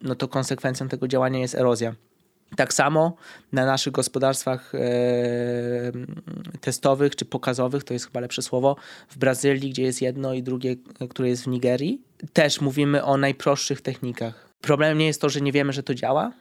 no 0.00 0.14
to 0.14 0.28
konsekwencją 0.28 0.88
tego 0.88 1.08
działania 1.08 1.38
jest 1.38 1.54
erozja. 1.54 1.94
Tak 2.56 2.74
samo 2.74 3.16
na 3.52 3.66
naszych 3.66 3.92
gospodarstwach 3.92 4.74
e, 4.74 4.78
testowych 6.60 7.16
czy 7.16 7.24
pokazowych, 7.24 7.84
to 7.84 7.92
jest 7.92 8.06
chyba 8.06 8.20
lepsze 8.20 8.42
słowo, 8.42 8.76
w 9.08 9.18
Brazylii, 9.18 9.70
gdzie 9.70 9.82
jest 9.82 10.02
jedno 10.02 10.34
i 10.34 10.42
drugie, 10.42 10.76
które 11.10 11.28
jest 11.28 11.44
w 11.44 11.46
Nigerii, 11.46 12.02
też 12.32 12.60
mówimy 12.60 13.04
o 13.04 13.16
najprostszych 13.16 13.80
technikach. 13.80 14.48
Problemem 14.60 14.98
nie 14.98 15.06
jest 15.06 15.20
to, 15.20 15.28
że 15.28 15.40
nie 15.40 15.52
wiemy, 15.52 15.72
że 15.72 15.82
to 15.82 15.94
działa, 15.94 16.32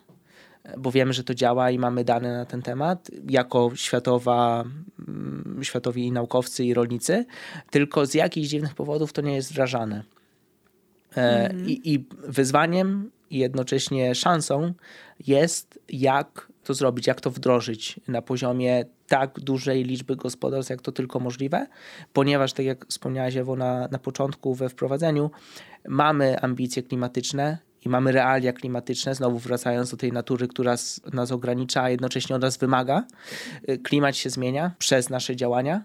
bo 0.77 0.91
wiemy, 0.91 1.13
że 1.13 1.24
to 1.24 1.34
działa 1.34 1.72
i 1.72 1.79
mamy 1.79 2.03
dane 2.03 2.38
na 2.38 2.46
ten 2.46 2.62
temat, 2.62 3.12
jako 3.29 3.72
światowa, 3.75 4.63
mm, 5.08 5.60
światowi 5.62 6.12
naukowcy 6.12 6.65
i 6.65 6.74
rolnicy, 6.74 7.25
tylko 7.70 8.05
z 8.05 8.13
jakichś 8.13 8.48
dziwnych 8.48 8.75
powodów 8.75 9.13
to 9.13 9.22
nie 9.22 9.36
jest 9.36 9.51
wdrażane. 9.51 10.03
Mm. 11.15 11.70
I, 11.70 11.93
I 11.93 12.05
wyzwaniem 12.27 13.12
i 13.34 13.38
jednocześnie 13.38 14.16
szansą 14.16 14.74
jest, 15.28 15.80
jak 15.90 16.48
to 16.63 16.74
zrobić, 16.74 17.08
jak 17.08 17.22
to 17.22 17.32
wdrożyć 17.32 18.00
na 18.08 18.22
poziomie 18.22 18.86
tak 19.08 19.40
dużej 19.40 19.84
liczby 19.84 20.16
gospodarstw, 20.16 20.70
jak 20.70 20.82
to 20.82 20.92
tylko 20.92 21.20
możliwe, 21.20 21.68
ponieważ, 22.13 22.54
tak 22.54 22.66
jak 22.66 22.86
wspomniałaś 22.88 23.36
Ewo 23.36 23.56
na, 23.56 23.88
na 23.88 24.00
początku 24.00 24.56
we 24.56 24.70
wprowadzeniu, 24.70 25.32
mamy 25.88 26.40
ambicje 26.40 26.84
klimatyczne 26.84 27.58
i 27.86 27.90
mamy 27.90 28.12
realia 28.12 28.54
klimatyczne, 28.54 29.16
znowu 29.16 29.40
wracając 29.40 29.92
do 29.92 29.98
tej 29.98 30.12
natury, 30.12 30.48
która 30.48 30.75
nas 31.13 31.32
ogranicza, 31.32 31.84
a 31.84 31.90
jednocześnie 31.90 32.36
od 32.36 32.42
nas 32.42 32.58
wymaga. 32.58 33.04
Klimat 33.84 34.18
się 34.18 34.30
zmienia 34.30 34.72
przez 34.80 35.10
nasze 35.10 35.36
działania. 35.36 35.84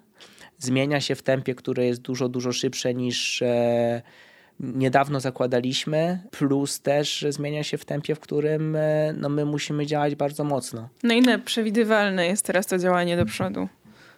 Zmienia 0.58 1.00
się 1.00 1.14
w 1.14 1.22
tempie, 1.22 1.54
które 1.54 1.86
jest 1.86 2.00
dużo, 2.00 2.28
dużo 2.28 2.52
szybsze 2.52 2.94
niż 2.94 3.42
e, 3.42 4.02
niedawno 4.60 5.20
zakładaliśmy, 5.20 6.18
plus 6.30 6.80
też 6.80 7.26
zmienia 7.28 7.64
się 7.64 7.78
w 7.78 7.84
tempie, 7.84 8.14
w 8.14 8.20
którym 8.20 8.76
e, 8.76 9.14
no, 9.16 9.28
my 9.28 9.44
musimy 9.44 9.86
działać 9.86 10.14
bardzo 10.14 10.44
mocno. 10.44 10.88
No 11.02 11.14
i 11.14 11.20
na 11.20 11.38
przewidywalne 11.38 12.26
jest 12.26 12.44
teraz 12.44 12.66
to 12.66 12.78
działanie 12.78 13.16
do 13.16 13.26
przodu 13.26 13.68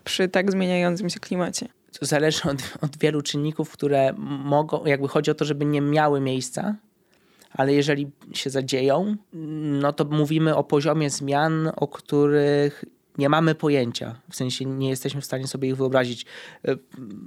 przy 0.05 0.29
tak 0.29 0.51
zmieniającym 0.51 1.11
się 1.11 1.21
klimacie? 1.21 1.69
To 1.99 2.07
zależy 2.07 2.43
od, 2.43 2.63
od 2.81 2.99
wielu 2.99 3.23
czynników, 3.23 3.71
które 3.71 4.13
mogą, 4.45 4.87
jakby 4.87 5.09
chodzi 5.09 5.31
o 5.31 5.35
to, 5.35 5.45
żeby 5.45 5.65
nie 5.65 5.81
miały 5.81 6.21
miejsca, 6.21 6.75
ale 7.53 7.75
jeżeli 7.75 8.11
się 8.33 8.51
zadzieją, 8.51 9.17
no 9.81 9.93
to 9.93 10.05
mówimy 10.05 10.57
o 10.57 10.65
poziomie 10.65 11.11
zmian, 11.11 11.73
o 11.77 11.89
których 11.89 12.85
nie 13.21 13.29
mamy 13.29 13.55
pojęcia, 13.55 14.15
w 14.31 14.37
sensie 14.37 14.65
nie 14.65 14.89
jesteśmy 14.89 15.21
w 15.21 15.25
stanie 15.25 15.47
sobie 15.47 15.69
ich 15.69 15.77
wyobrazić. 15.77 16.27
E, 16.65 16.77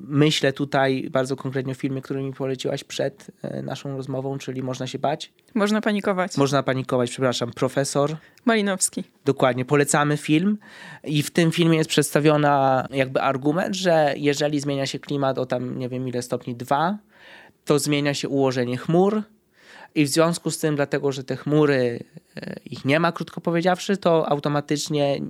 myślę 0.08 0.54
tutaj 0.54 1.10
bardzo 1.12 1.36
konkretnie 1.36 1.72
o 1.72 1.76
filmie, 1.76 2.02
który 2.02 2.24
mi 2.24 2.34
poleciłaś 2.34 2.84
przed 2.84 3.32
e, 3.42 3.62
naszą 3.62 3.98
rozmową, 3.98 4.38
czyli 4.38 4.64
Można 4.64 4.88
się 4.88 5.00
bać. 5.00 5.34
Można 5.54 5.82
panikować. 5.82 6.38
Można 6.38 6.64
panikować, 6.64 7.10
przepraszam. 7.10 7.52
Profesor 7.52 8.18
Malinowski. 8.46 9.04
Dokładnie, 9.26 9.66
polecamy 9.66 10.18
film 10.18 10.58
i 11.04 11.24
w 11.24 11.32
tym 11.32 11.52
filmie 11.52 11.78
jest 11.78 11.90
przedstawiona 11.90 12.88
jakby 12.92 13.22
argument, 13.22 13.76
że 13.76 14.14
jeżeli 14.18 14.60
zmienia 14.60 14.86
się 14.86 15.00
klimat 15.00 15.38
o 15.38 15.46
tam 15.46 15.80
nie 15.80 15.90
wiem 15.90 16.08
ile 16.08 16.22
stopni, 16.22 16.56
dwa, 16.56 16.98
to 17.66 17.80
zmienia 17.80 18.14
się 18.14 18.30
ułożenie 18.30 18.78
chmur, 18.78 19.24
i 19.96 20.06
w 20.06 20.08
związku 20.08 20.52
z 20.52 20.60
tym, 20.60 20.76
dlatego 20.76 21.12
że 21.12 21.24
te 21.24 21.36
chmury, 21.36 22.04
ich 22.66 22.86
nie 22.86 23.00
ma, 23.00 23.12
krótko 23.12 23.42
powiedziawszy, 23.42 23.98
to 23.98 24.30
automatycznie 24.30 25.22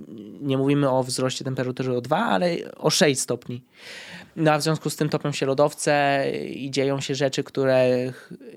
nie 0.41 0.57
mówimy 0.57 0.89
o 0.89 1.03
wzroście 1.03 1.45
temperatury 1.45 1.97
o 1.97 2.01
2, 2.01 2.17
ale 2.17 2.55
o 2.77 2.89
6 2.89 3.21
stopni. 3.21 3.63
No 4.35 4.51
a 4.51 4.57
w 4.57 4.63
związku 4.63 4.89
z 4.89 4.95
tym 4.95 5.09
topią 5.09 5.31
się 5.31 5.45
lodowce 5.45 6.23
i 6.49 6.71
dzieją 6.71 6.99
się 7.01 7.15
rzeczy, 7.15 7.43
które 7.43 7.89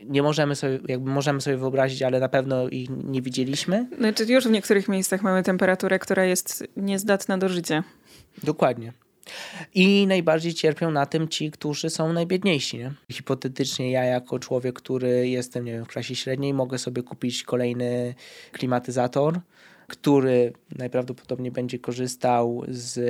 nie 0.04 0.22
możemy 0.22 0.56
sobie, 0.56 0.78
jakby 0.88 1.10
możemy 1.10 1.40
sobie 1.40 1.56
wyobrazić, 1.56 2.02
ale 2.02 2.20
na 2.20 2.28
pewno 2.28 2.68
ich 2.68 2.90
nie 2.90 3.22
widzieliśmy. 3.22 3.86
Znaczy 3.98 4.24
już 4.24 4.48
w 4.48 4.50
niektórych 4.50 4.88
miejscach 4.88 5.22
mamy 5.22 5.42
temperaturę, 5.42 5.98
która 5.98 6.24
jest 6.24 6.64
niezdatna 6.76 7.38
do 7.38 7.48
życia. 7.48 7.84
Dokładnie. 8.42 8.92
I 9.74 10.06
najbardziej 10.06 10.54
cierpią 10.54 10.90
na 10.90 11.06
tym 11.06 11.28
ci, 11.28 11.50
którzy 11.50 11.90
są 11.90 12.12
najbiedniejsi. 12.12 12.78
Nie? 12.78 12.92
Hipotetycznie 13.12 13.90
ja 13.90 14.04
jako 14.04 14.38
człowiek, 14.38 14.74
który 14.74 15.28
jestem 15.28 15.64
nie 15.64 15.72
wiem, 15.72 15.84
w 15.84 15.88
klasie 15.88 16.14
średniej, 16.14 16.54
mogę 16.54 16.78
sobie 16.78 17.02
kupić 17.02 17.42
kolejny 17.42 18.14
klimatyzator, 18.52 19.40
który 19.86 20.52
najprawdopodobniej 20.78 21.52
będzie 21.52 21.78
korzystał 21.78 22.62
z 22.68 23.00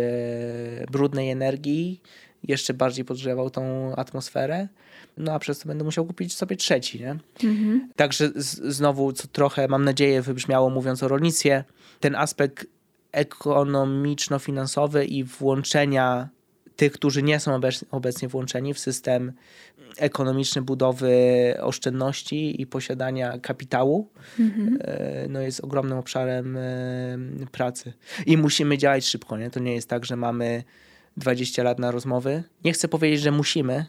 brudnej 0.90 1.30
energii, 1.30 2.00
jeszcze 2.48 2.74
bardziej 2.74 3.04
podgrzewał 3.04 3.50
tą 3.50 3.94
atmosferę, 3.96 4.68
no 5.16 5.32
a 5.32 5.38
przez 5.38 5.58
to 5.58 5.68
będę 5.68 5.84
musiał 5.84 6.06
kupić 6.06 6.34
sobie 6.34 6.56
trzeci. 6.56 7.00
Nie? 7.00 7.16
Mhm. 7.44 7.88
Także 7.96 8.30
z, 8.34 8.74
znowu, 8.74 9.12
co 9.12 9.28
trochę 9.28 9.68
mam 9.68 9.84
nadzieję 9.84 10.22
wybrzmiało 10.22 10.70
mówiąc 10.70 11.02
o 11.02 11.08
rolnictwie, 11.08 11.64
ten 12.00 12.14
aspekt 12.14 12.66
ekonomiczno-finansowy 13.16 15.04
i 15.04 15.24
włączenia 15.24 16.28
tych, 16.76 16.92
którzy 16.92 17.22
nie 17.22 17.40
są 17.40 17.60
obecnie 17.90 18.28
włączeni 18.28 18.74
w 18.74 18.78
system 18.78 19.32
ekonomiczny 19.98 20.62
budowy 20.62 21.14
oszczędności 21.60 22.62
i 22.62 22.66
posiadania 22.66 23.38
kapitału, 23.38 24.08
mhm. 24.40 24.78
E, 24.80 25.26
no 25.28 25.40
jest 25.40 25.60
ogromnym 25.60 25.98
obszarem 25.98 26.56
e, 26.56 27.18
pracy. 27.52 27.92
I 28.26 28.36
musimy 28.36 28.78
działać 28.78 29.06
szybko. 29.06 29.38
Nie? 29.38 29.50
To 29.50 29.60
nie 29.60 29.74
jest 29.74 29.88
tak, 29.88 30.04
że 30.04 30.16
mamy 30.16 30.64
20 31.16 31.62
lat 31.62 31.78
na 31.78 31.90
rozmowy. 31.90 32.42
Nie 32.64 32.72
chcę 32.72 32.88
powiedzieć, 32.88 33.20
że 33.20 33.30
musimy, 33.30 33.86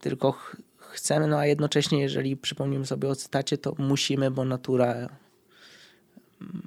tylko 0.00 0.32
ch 0.32 0.56
chcemy, 0.78 1.26
no 1.26 1.38
a 1.38 1.46
jednocześnie, 1.46 2.00
jeżeli 2.00 2.36
przypomnimy 2.36 2.86
sobie 2.86 3.08
o 3.08 3.16
cytacie, 3.16 3.58
to 3.58 3.74
musimy, 3.78 4.30
bo 4.30 4.44
natura 4.44 5.08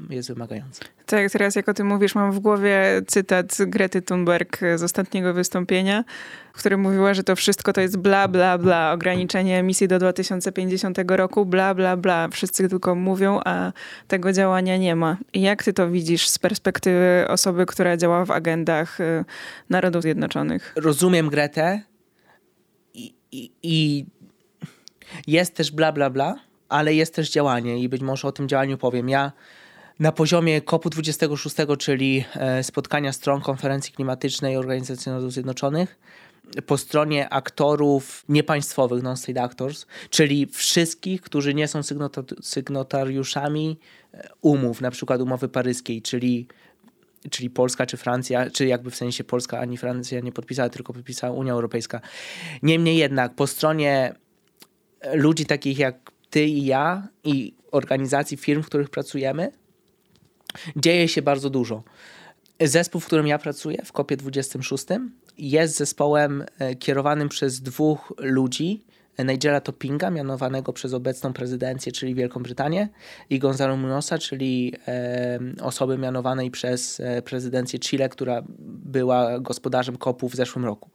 jest 0.09 0.29
wymagające. 0.29 0.85
Tak, 1.05 1.31
teraz 1.31 1.55
jak 1.55 1.69
o 1.69 1.73
tym 1.73 1.87
mówisz, 1.87 2.15
mam 2.15 2.31
w 2.31 2.39
głowie 2.39 3.01
cytat 3.07 3.57
Grety 3.67 4.01
Thunberg 4.01 4.59
z 4.75 4.83
ostatniego 4.83 5.33
wystąpienia, 5.33 6.03
w 6.53 6.59
którym 6.59 6.79
mówiła, 6.79 7.13
że 7.13 7.23
to 7.23 7.35
wszystko 7.35 7.73
to 7.73 7.81
jest 7.81 7.97
bla, 7.97 8.27
bla, 8.27 8.57
bla, 8.57 8.91
ograniczenie 8.91 9.59
emisji 9.59 9.87
do 9.87 9.99
2050 9.99 10.97
roku, 11.07 11.45
bla, 11.45 11.75
bla, 11.75 11.97
bla. 11.97 12.27
Wszyscy 12.27 12.69
tylko 12.69 12.95
mówią, 12.95 13.39
a 13.45 13.71
tego 14.07 14.33
działania 14.33 14.77
nie 14.77 14.95
ma. 14.95 15.17
I 15.33 15.41
jak 15.41 15.63
ty 15.63 15.73
to 15.73 15.89
widzisz 15.89 16.27
z 16.27 16.39
perspektywy 16.39 17.25
osoby, 17.27 17.65
która 17.65 17.97
działa 17.97 18.25
w 18.25 18.31
agendach 18.31 18.99
y, 18.99 19.25
Narodów 19.69 20.01
Zjednoczonych? 20.01 20.73
Rozumiem 20.75 21.29
Gretę 21.29 21.81
i, 22.93 23.13
i, 23.31 23.51
i 23.63 24.05
Jest 25.27 25.55
też 25.55 25.71
bla, 25.71 25.91
bla, 25.91 26.09
bla, 26.09 26.35
ale 26.69 26.93
jest 26.93 27.15
też 27.15 27.31
działanie 27.31 27.79
i 27.79 27.89
być 27.89 28.01
może 28.01 28.27
o 28.27 28.31
tym 28.31 28.47
działaniu 28.47 28.77
powiem. 28.77 29.09
Ja 29.09 29.31
na 29.99 30.11
poziomie 30.11 30.61
COP-u 30.61 30.89
26, 30.89 31.55
czyli 31.79 32.25
e, 32.35 32.63
spotkania 32.63 33.13
stron 33.13 33.41
konferencji 33.41 33.93
klimatycznej 33.93 34.57
Organizacji 34.57 35.09
Narodów 35.09 35.33
Zjednoczonych, 35.33 35.99
po 36.65 36.77
stronie 36.77 37.29
aktorów 37.29 38.23
niepaństwowych, 38.29 39.03
non-state 39.03 39.41
actors, 39.41 39.85
czyli 40.09 40.47
wszystkich, 40.47 41.21
którzy 41.21 41.53
nie 41.53 41.67
są 41.67 41.81
sygnatariuszami 42.41 43.79
e, 44.13 44.29
umów, 44.41 44.81
na 44.81 44.91
przykład 44.91 45.21
umowy 45.21 45.49
paryskiej, 45.49 46.01
czyli, 46.01 46.47
czyli 47.29 47.49
Polska 47.49 47.85
czy 47.85 47.97
Francja, 47.97 48.49
czy 48.49 48.65
jakby 48.67 48.91
w 48.91 48.95
sensie 48.95 49.23
Polska 49.23 49.59
ani 49.59 49.77
Francja 49.77 50.19
nie 50.19 50.31
podpisała, 50.31 50.69
tylko 50.69 50.93
podpisała 50.93 51.33
Unia 51.33 51.53
Europejska. 51.53 52.01
Niemniej 52.63 52.97
jednak 52.97 53.35
po 53.35 53.47
stronie 53.47 54.13
ludzi 55.13 55.45
takich 55.45 55.77
jak 55.77 56.11
ty 56.29 56.45
i 56.45 56.65
ja 56.65 57.07
i 57.23 57.53
organizacji, 57.71 58.37
firm, 58.37 58.63
w 58.63 58.65
których 58.65 58.89
pracujemy, 58.89 59.51
dzieje 60.75 61.07
się 61.07 61.21
bardzo 61.21 61.49
dużo. 61.49 61.83
Zespół, 62.61 63.01
w 63.01 63.05
którym 63.05 63.27
ja 63.27 63.39
pracuję, 63.39 63.77
w 63.85 63.91
kopie 63.91 64.17
26, 64.17 64.85
jest 65.37 65.77
zespołem 65.77 66.45
e, 66.59 66.75
kierowanym 66.75 67.29
przez 67.29 67.61
dwóch 67.61 68.13
ludzi. 68.17 68.83
Nigela 69.25 69.61
Toppinga, 69.61 70.09
mianowanego 70.09 70.73
przez 70.73 70.93
obecną 70.93 71.33
prezydencję, 71.33 71.91
czyli 71.91 72.15
Wielką 72.15 72.43
Brytanię, 72.43 72.89
i 73.29 73.39
Gonzalo 73.39 73.77
Munosa, 73.77 74.17
czyli 74.17 74.73
e, 74.87 75.39
osoby 75.61 75.97
mianowanej 75.97 76.51
przez 76.51 76.99
e, 76.99 77.21
prezydencję 77.21 77.79
Chile, 77.79 78.09
która 78.09 78.43
była 78.67 79.39
gospodarzem 79.39 79.97
kopu 79.97 80.29
w 80.29 80.35
zeszłym 80.35 80.65
roku. 80.65 80.89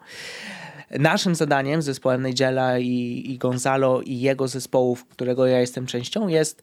Naszym 0.90 1.34
zadaniem, 1.34 1.82
zespołem 1.82 2.26
Nigela 2.26 2.78
i, 2.78 3.22
i 3.26 3.38
Gonzalo 3.38 4.00
i 4.00 4.20
jego 4.20 4.48
zespołów, 4.48 5.04
którego 5.04 5.46
ja 5.46 5.60
jestem 5.60 5.86
częścią, 5.86 6.28
jest 6.28 6.62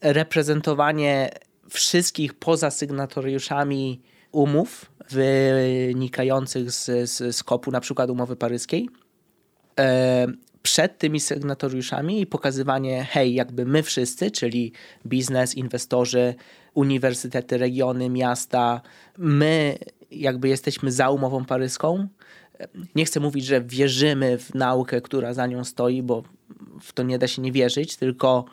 reprezentowanie 0.00 1.30
wszystkich 1.70 2.34
poza 2.34 2.70
sygnatariuszami 2.70 4.00
umów 4.32 4.92
wynikających 5.10 6.72
z, 6.72 7.10
z, 7.10 7.36
z 7.36 7.42
kopu, 7.42 7.70
na 7.70 7.80
przykład 7.80 8.10
umowy 8.10 8.36
paryskiej, 8.36 8.88
e, 9.78 10.26
przed 10.62 10.98
tymi 10.98 11.20
sygnatariuszami 11.20 12.20
i 12.20 12.26
pokazywanie, 12.26 13.06
hej, 13.10 13.34
jakby 13.34 13.64
my 13.64 13.82
wszyscy, 13.82 14.30
czyli 14.30 14.72
biznes, 15.06 15.54
inwestorzy, 15.54 16.34
uniwersytety, 16.74 17.58
regiony, 17.58 18.10
miasta, 18.10 18.80
my 19.18 19.78
jakby 20.10 20.48
jesteśmy 20.48 20.92
za 20.92 21.10
umową 21.10 21.44
paryską. 21.44 22.08
Nie 22.94 23.04
chcę 23.04 23.20
mówić, 23.20 23.44
że 23.44 23.60
wierzymy 23.60 24.38
w 24.38 24.54
naukę, 24.54 25.00
która 25.00 25.34
za 25.34 25.46
nią 25.46 25.64
stoi, 25.64 26.02
bo 26.02 26.22
w 26.80 26.92
to 26.92 27.02
nie 27.02 27.18
da 27.18 27.28
się 27.28 27.42
nie 27.42 27.52
wierzyć, 27.52 27.96
tylko 27.96 28.44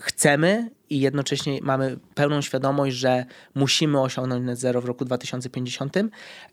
chcemy 0.00 0.70
i 0.92 1.00
jednocześnie 1.00 1.58
mamy 1.62 1.96
pełną 2.14 2.40
świadomość, 2.40 2.96
że 2.96 3.24
musimy 3.54 4.00
osiągnąć 4.00 4.46
net 4.46 4.58
zero 4.58 4.80
w 4.80 4.84
roku 4.84 5.04
2050 5.04 5.96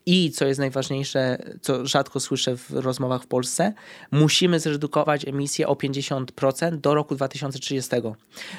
i 0.05 0.31
co 0.31 0.46
jest 0.46 0.60
najważniejsze, 0.60 1.38
co 1.62 1.86
rzadko 1.86 2.19
słyszę 2.19 2.58
w 2.58 2.72
rozmowach 2.72 3.24
w 3.24 3.27
Polsce, 3.27 3.74
musimy 4.12 4.60
zredukować 4.60 5.27
emisję 5.27 5.67
o 5.67 5.74
50% 5.74 6.77
do 6.77 6.93
roku 6.93 7.15
2030. 7.15 7.91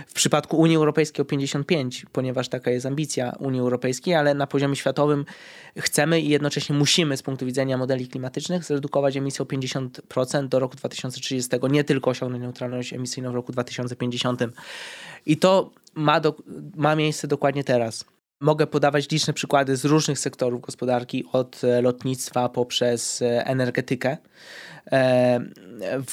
W 0.07 0.13
przypadku 0.13 0.57
Unii 0.57 0.77
Europejskiej 0.77 1.23
o 1.23 1.29
55%, 1.29 2.05
ponieważ 2.13 2.49
taka 2.49 2.71
jest 2.71 2.87
ambicja 2.87 3.33
Unii 3.39 3.61
Europejskiej, 3.61 4.15
ale 4.15 4.35
na 4.35 4.47
poziomie 4.47 4.77
światowym 4.77 5.25
chcemy 5.79 6.21
i 6.21 6.29
jednocześnie 6.29 6.77
musimy 6.77 7.17
z 7.17 7.23
punktu 7.23 7.47
widzenia 7.47 7.79
modeli 7.79 8.09
klimatycznych 8.09 8.65
zredukować 8.65 9.17
emisję 9.17 9.43
o 9.43 9.47
50% 9.47 10.49
do 10.49 10.59
roku 10.59 10.77
2030, 10.77 11.51
nie 11.71 11.85
tylko 11.85 12.11
osiągnąć 12.11 12.43
neutralność 12.43 12.93
emisyjną 12.93 13.33
w 13.33 13.35
roku 13.35 13.53
2050. 13.53 14.41
I 15.27 15.37
to 15.37 15.71
ma, 15.95 16.21
do, 16.21 16.35
ma 16.77 16.97
miejsce 16.97 17.29
dokładnie 17.29 17.65
teraz. 17.65 18.05
Mogę 18.43 18.67
podawać 18.67 19.11
liczne 19.11 19.33
przykłady 19.33 19.77
z 19.77 19.85
różnych 19.85 20.19
sektorów 20.19 20.61
gospodarki, 20.61 21.25
od 21.33 21.65
e, 21.65 21.83
lotnictwa 21.83 22.49
poprzez 22.49 23.23
e, 23.23 23.47
energetykę. 23.47 24.17
E, 24.93 25.41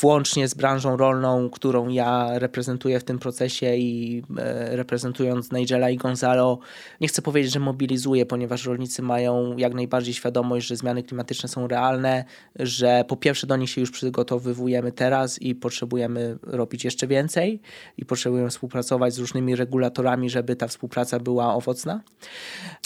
włącznie 0.02 0.48
z 0.48 0.54
branżą 0.54 0.98
rolną, 0.98 1.50
którą 1.50 1.88
ja 1.88 2.40
reprezentuję 2.40 3.00
w 3.00 3.04
tym 3.04 3.20
procesie 3.20 3.76
i 3.76 4.24
reprezentując 4.72 5.52
Nigela 5.52 5.90
i 5.90 5.98
Gonzalo, 5.98 6.60
nie 7.02 7.08
chcę 7.08 7.22
powiedzieć, 7.22 7.54
że 7.54 7.60
mobilizuję, 7.60 8.26
ponieważ 8.26 8.66
rolnicy 8.66 9.02
mają 9.02 9.58
jak 9.58 9.74
najbardziej 9.74 10.14
świadomość, 10.14 10.68
że 10.68 10.76
zmiany 10.76 11.04
klimatyczne 11.04 11.50
są 11.50 11.68
realne, 11.68 12.26
że 12.56 13.04
po 13.08 13.18
pierwsze 13.18 13.48
do 13.48 13.58
nich 13.58 13.70
się 13.70 13.82
już 13.82 13.92
przygotowywujemy 13.92 14.92
teraz 14.92 15.42
i 15.42 15.56
potrzebujemy 15.56 16.38
robić 16.44 16.86
jeszcze 16.86 17.08
więcej 17.08 17.62
i 17.98 18.06
potrzebujemy 18.06 18.50
współpracować 18.50 19.14
z 19.14 19.20
różnymi 19.20 19.56
regulatorami, 19.56 20.30
żeby 20.30 20.56
ta 20.56 20.68
współpraca 20.68 21.20
była 21.20 21.56
owocna. 21.56 22.02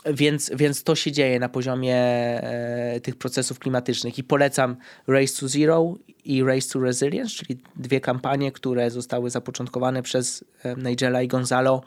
Więc, 0.05 0.51
więc 0.55 0.83
to 0.83 0.95
się 0.95 1.11
dzieje 1.11 1.39
na 1.39 1.49
poziomie 1.49 1.95
e, 1.95 2.99
tych 3.03 3.15
procesów 3.15 3.59
klimatycznych 3.59 4.17
i 4.17 4.23
polecam 4.23 4.75
Race 5.07 5.39
to 5.39 5.47
Zero 5.47 5.95
i 6.25 6.43
Race 6.43 6.69
to 6.73 6.79
Resilience, 6.79 7.35
czyli 7.35 7.59
dwie 7.75 8.01
kampanie, 8.01 8.51
które 8.51 8.91
zostały 8.91 9.29
zapoczątkowane 9.29 10.03
przez 10.03 10.45
e, 10.63 10.75
Nigela 10.75 11.21
i 11.21 11.27
Gonzalo, 11.27 11.81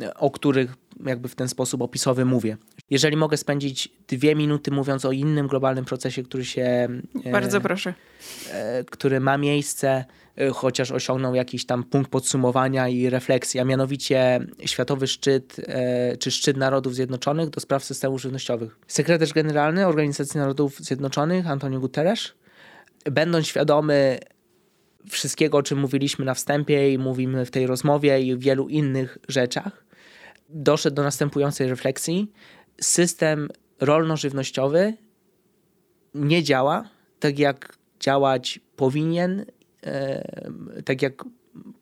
e, 0.00 0.14
o 0.14 0.30
których 0.30 0.74
jakby 1.06 1.28
w 1.28 1.34
ten 1.34 1.48
sposób 1.48 1.82
opisowy 1.82 2.24
mówię. 2.24 2.56
Jeżeli 2.90 3.16
mogę 3.16 3.36
spędzić 3.36 3.88
dwie 4.08 4.34
minuty 4.34 4.70
mówiąc 4.70 5.04
o 5.04 5.12
innym 5.12 5.46
globalnym 5.46 5.84
procesie, 5.84 6.22
który 6.22 6.44
się. 6.44 6.88
Bardzo 7.32 7.60
proszę. 7.60 7.94
Który 8.90 9.20
ma 9.20 9.38
miejsce 9.38 10.04
Y, 10.40 10.50
chociaż 10.52 10.90
osiągnął 10.90 11.34
jakiś 11.34 11.66
tam 11.66 11.84
punkt 11.84 12.10
podsumowania 12.10 12.88
i 12.88 13.10
refleksji, 13.10 13.60
a 13.60 13.64
mianowicie 13.64 14.40
Światowy 14.64 15.06
Szczyt 15.06 15.56
czy 16.18 16.30
Szczyt 16.30 16.56
Narodów 16.56 16.94
Zjednoczonych 16.94 17.50
do 17.50 17.60
spraw 17.60 17.84
systemów 17.84 18.20
żywnościowych. 18.20 18.76
Sekretarz 18.86 19.32
Generalny 19.32 19.86
Organizacji 19.86 20.40
Narodów 20.40 20.78
Zjednoczonych 20.78 21.46
Antonio 21.46 21.80
Guterres, 21.80 22.32
będąc 23.04 23.46
świadomy 23.46 24.18
wszystkiego, 25.08 25.58
o 25.58 25.62
czym 25.62 25.78
mówiliśmy 25.78 26.24
na 26.24 26.34
wstępie 26.34 26.92
i 26.92 26.98
mówimy 26.98 27.46
w 27.46 27.50
tej 27.50 27.66
rozmowie 27.66 28.20
i 28.20 28.36
w 28.36 28.40
wielu 28.40 28.68
innych 28.68 29.18
rzeczach, 29.28 29.84
doszedł 30.48 30.96
do 30.96 31.02
następującej 31.02 31.68
refleksji. 31.68 32.32
System 32.80 33.48
rolno-żywnościowy 33.80 34.94
nie 36.14 36.42
działa 36.42 36.88
tak, 37.20 37.38
jak 37.38 37.78
działać 38.00 38.60
powinien 38.76 39.44
tak 40.84 41.02
jak 41.02 41.24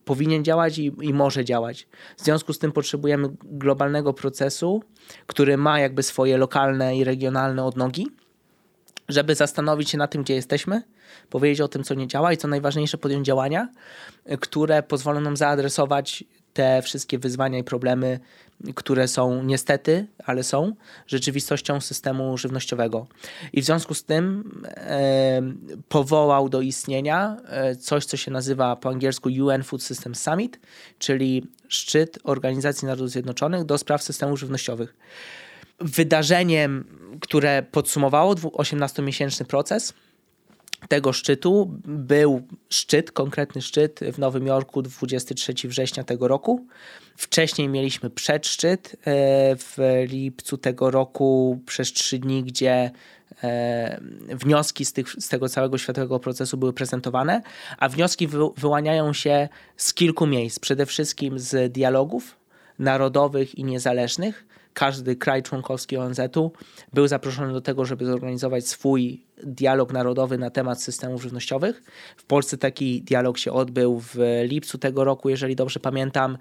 powinien 0.05 0.43
działać 0.43 0.77
i, 0.77 0.91
i, 1.01 1.13
może 1.13 1.45
działać. 1.45 1.87
W 2.17 2.23
związku 2.23 2.53
z 2.53 2.59
tym 2.59 2.71
potrzebujemy 2.71 3.29
globalnego 3.43 4.13
procesu, 4.13 4.83
który 5.27 5.57
ma 5.57 5.79
jakby 5.79 6.03
swoje 6.03 6.37
lokalne 6.37 6.97
i 6.97 7.03
regionalne 7.03 7.63
odnogi, 7.63 8.07
żeby 9.09 9.35
zastanowić 9.35 9.89
się 9.89 9.97
na 9.97 10.07
tym, 10.07 10.23
gdzie 10.23 10.33
jesteśmy, 10.33 10.81
powiedzieć 11.29 11.61
o 11.61 11.67
tym, 11.67 11.83
co 11.83 11.93
nie 11.93 12.07
działa 12.07 12.33
i 12.33 12.37
co 12.37 12.47
najważniejsze, 12.47 12.97
podjąć 12.97 13.27
działania, 13.27 13.67
które 14.39 14.83
pozwolą 14.83 15.21
nam 15.21 15.37
zaadresować 15.37 16.23
te 16.53 16.81
wszystkie 16.81 17.19
wyzwania 17.19 17.59
i 17.59 17.63
problemy, 17.63 18.19
które 18.75 19.07
są 19.07 19.43
niestety, 19.43 20.07
ale 20.25 20.43
są 20.43 20.75
rzeczywistością 21.07 21.81
systemu 21.81 22.37
żywnościowego. 22.37 23.07
I 23.53 23.61
w 23.61 23.65
związku 23.65 23.93
z 23.93 24.03
tym 24.03 24.51
e, 24.65 25.41
powołał 25.89 26.49
do 26.49 26.61
istnienia 26.61 27.37
e, 27.49 27.75
coś, 27.75 28.05
co 28.05 28.17
się 28.17 28.31
nazywa 28.31 28.75
po 28.75 28.89
angielsku 28.89 29.29
UN 29.29 29.63
Food 29.63 29.83
System 29.83 30.15
Summit, 30.15 30.59
czyli 30.99 31.45
szczyt 31.67 32.19
Organizacji 32.23 32.85
Narodów 32.85 33.09
Zjednoczonych 33.09 33.63
do 33.63 33.77
spraw 33.77 34.03
systemów 34.03 34.39
żywnościowych. 34.39 34.95
Wydarzeniem, 35.79 36.85
które 37.21 37.63
podsumowało 37.71 38.33
18-miesięczny 38.33 39.45
proces, 39.45 39.93
tego 40.89 41.13
szczytu 41.13 41.79
był 41.85 42.41
szczyt, 42.69 43.11
konkretny 43.11 43.61
szczyt 43.61 43.99
w 44.13 44.19
Nowym 44.19 44.47
Jorku 44.47 44.81
23 44.81 45.53
września 45.63 46.03
tego 46.03 46.27
roku. 46.27 46.65
Wcześniej 47.17 47.69
mieliśmy 47.69 48.09
przedszczyt 48.09 48.93
e, 48.93 48.95
w 49.55 49.77
lipcu 50.07 50.57
tego 50.57 50.91
roku 50.91 51.59
przez 51.65 51.93
trzy 51.93 52.19
dni, 52.19 52.43
gdzie 52.43 52.91
e, 53.43 54.01
wnioski 54.29 54.85
z, 54.85 54.93
tych, 54.93 55.09
z 55.09 55.27
tego 55.29 55.49
całego 55.49 55.77
światowego 55.77 56.19
procesu 56.19 56.57
były 56.57 56.73
prezentowane, 56.73 57.41
a 57.77 57.89
wnioski 57.89 58.27
wy, 58.27 58.39
wyłaniają 58.57 59.13
się 59.13 59.49
z 59.77 59.93
kilku 59.93 60.27
miejsc. 60.27 60.59
Przede 60.59 60.85
wszystkim 60.85 61.39
z 61.39 61.73
dialogów 61.73 62.35
narodowych 62.79 63.55
i 63.55 63.63
niezależnych, 63.63 64.46
każdy 64.77 65.15
kraj 65.15 65.43
członkowski 65.43 65.97
ONZ-u 65.97 66.51
był 66.93 67.07
zaproszony 67.07 67.53
do 67.53 67.61
tego, 67.61 67.85
żeby 67.85 68.05
zorganizować 68.05 68.67
swój 68.67 69.21
dialog 69.43 69.93
narodowy 69.93 70.37
na 70.37 70.49
temat 70.49 70.83
systemów 70.83 71.21
żywnościowych. 71.21 71.83
W 72.17 72.23
Polsce 72.23 72.57
taki 72.57 73.01
dialog 73.01 73.37
się 73.37 73.51
odbył 73.51 73.99
w 73.99 74.15
lipcu 74.43 74.77
tego 74.77 75.03
roku, 75.03 75.29
jeżeli 75.29 75.55
dobrze 75.55 75.79
pamiętam. 75.79 76.37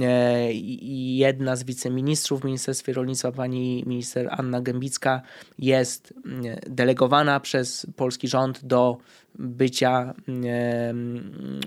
E, 0.00 0.52
jedna 0.52 1.56
z 1.56 1.64
wiceministrów 1.64 2.40
w 2.40 2.44
Ministerstwie 2.44 2.92
Rolnictwa, 2.92 3.32
pani 3.32 3.84
minister 3.86 4.28
Anna 4.30 4.60
Gębicka, 4.60 5.22
jest 5.58 6.14
mm, 6.26 6.56
delegowana 6.66 7.40
przez 7.40 7.86
polski 7.96 8.28
rząd 8.28 8.64
do 8.64 8.96
bycia 9.38 10.14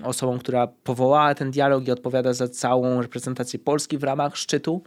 osobą, 0.04 0.38
która 0.38 0.66
powołała 0.66 1.34
ten 1.34 1.50
dialog 1.50 1.88
i 1.88 1.90
odpowiada 1.90 2.32
za 2.32 2.48
całą 2.48 3.02
reprezentację 3.02 3.58
Polski 3.58 3.98
w 3.98 4.04
ramach 4.04 4.36
szczytu. 4.36 4.82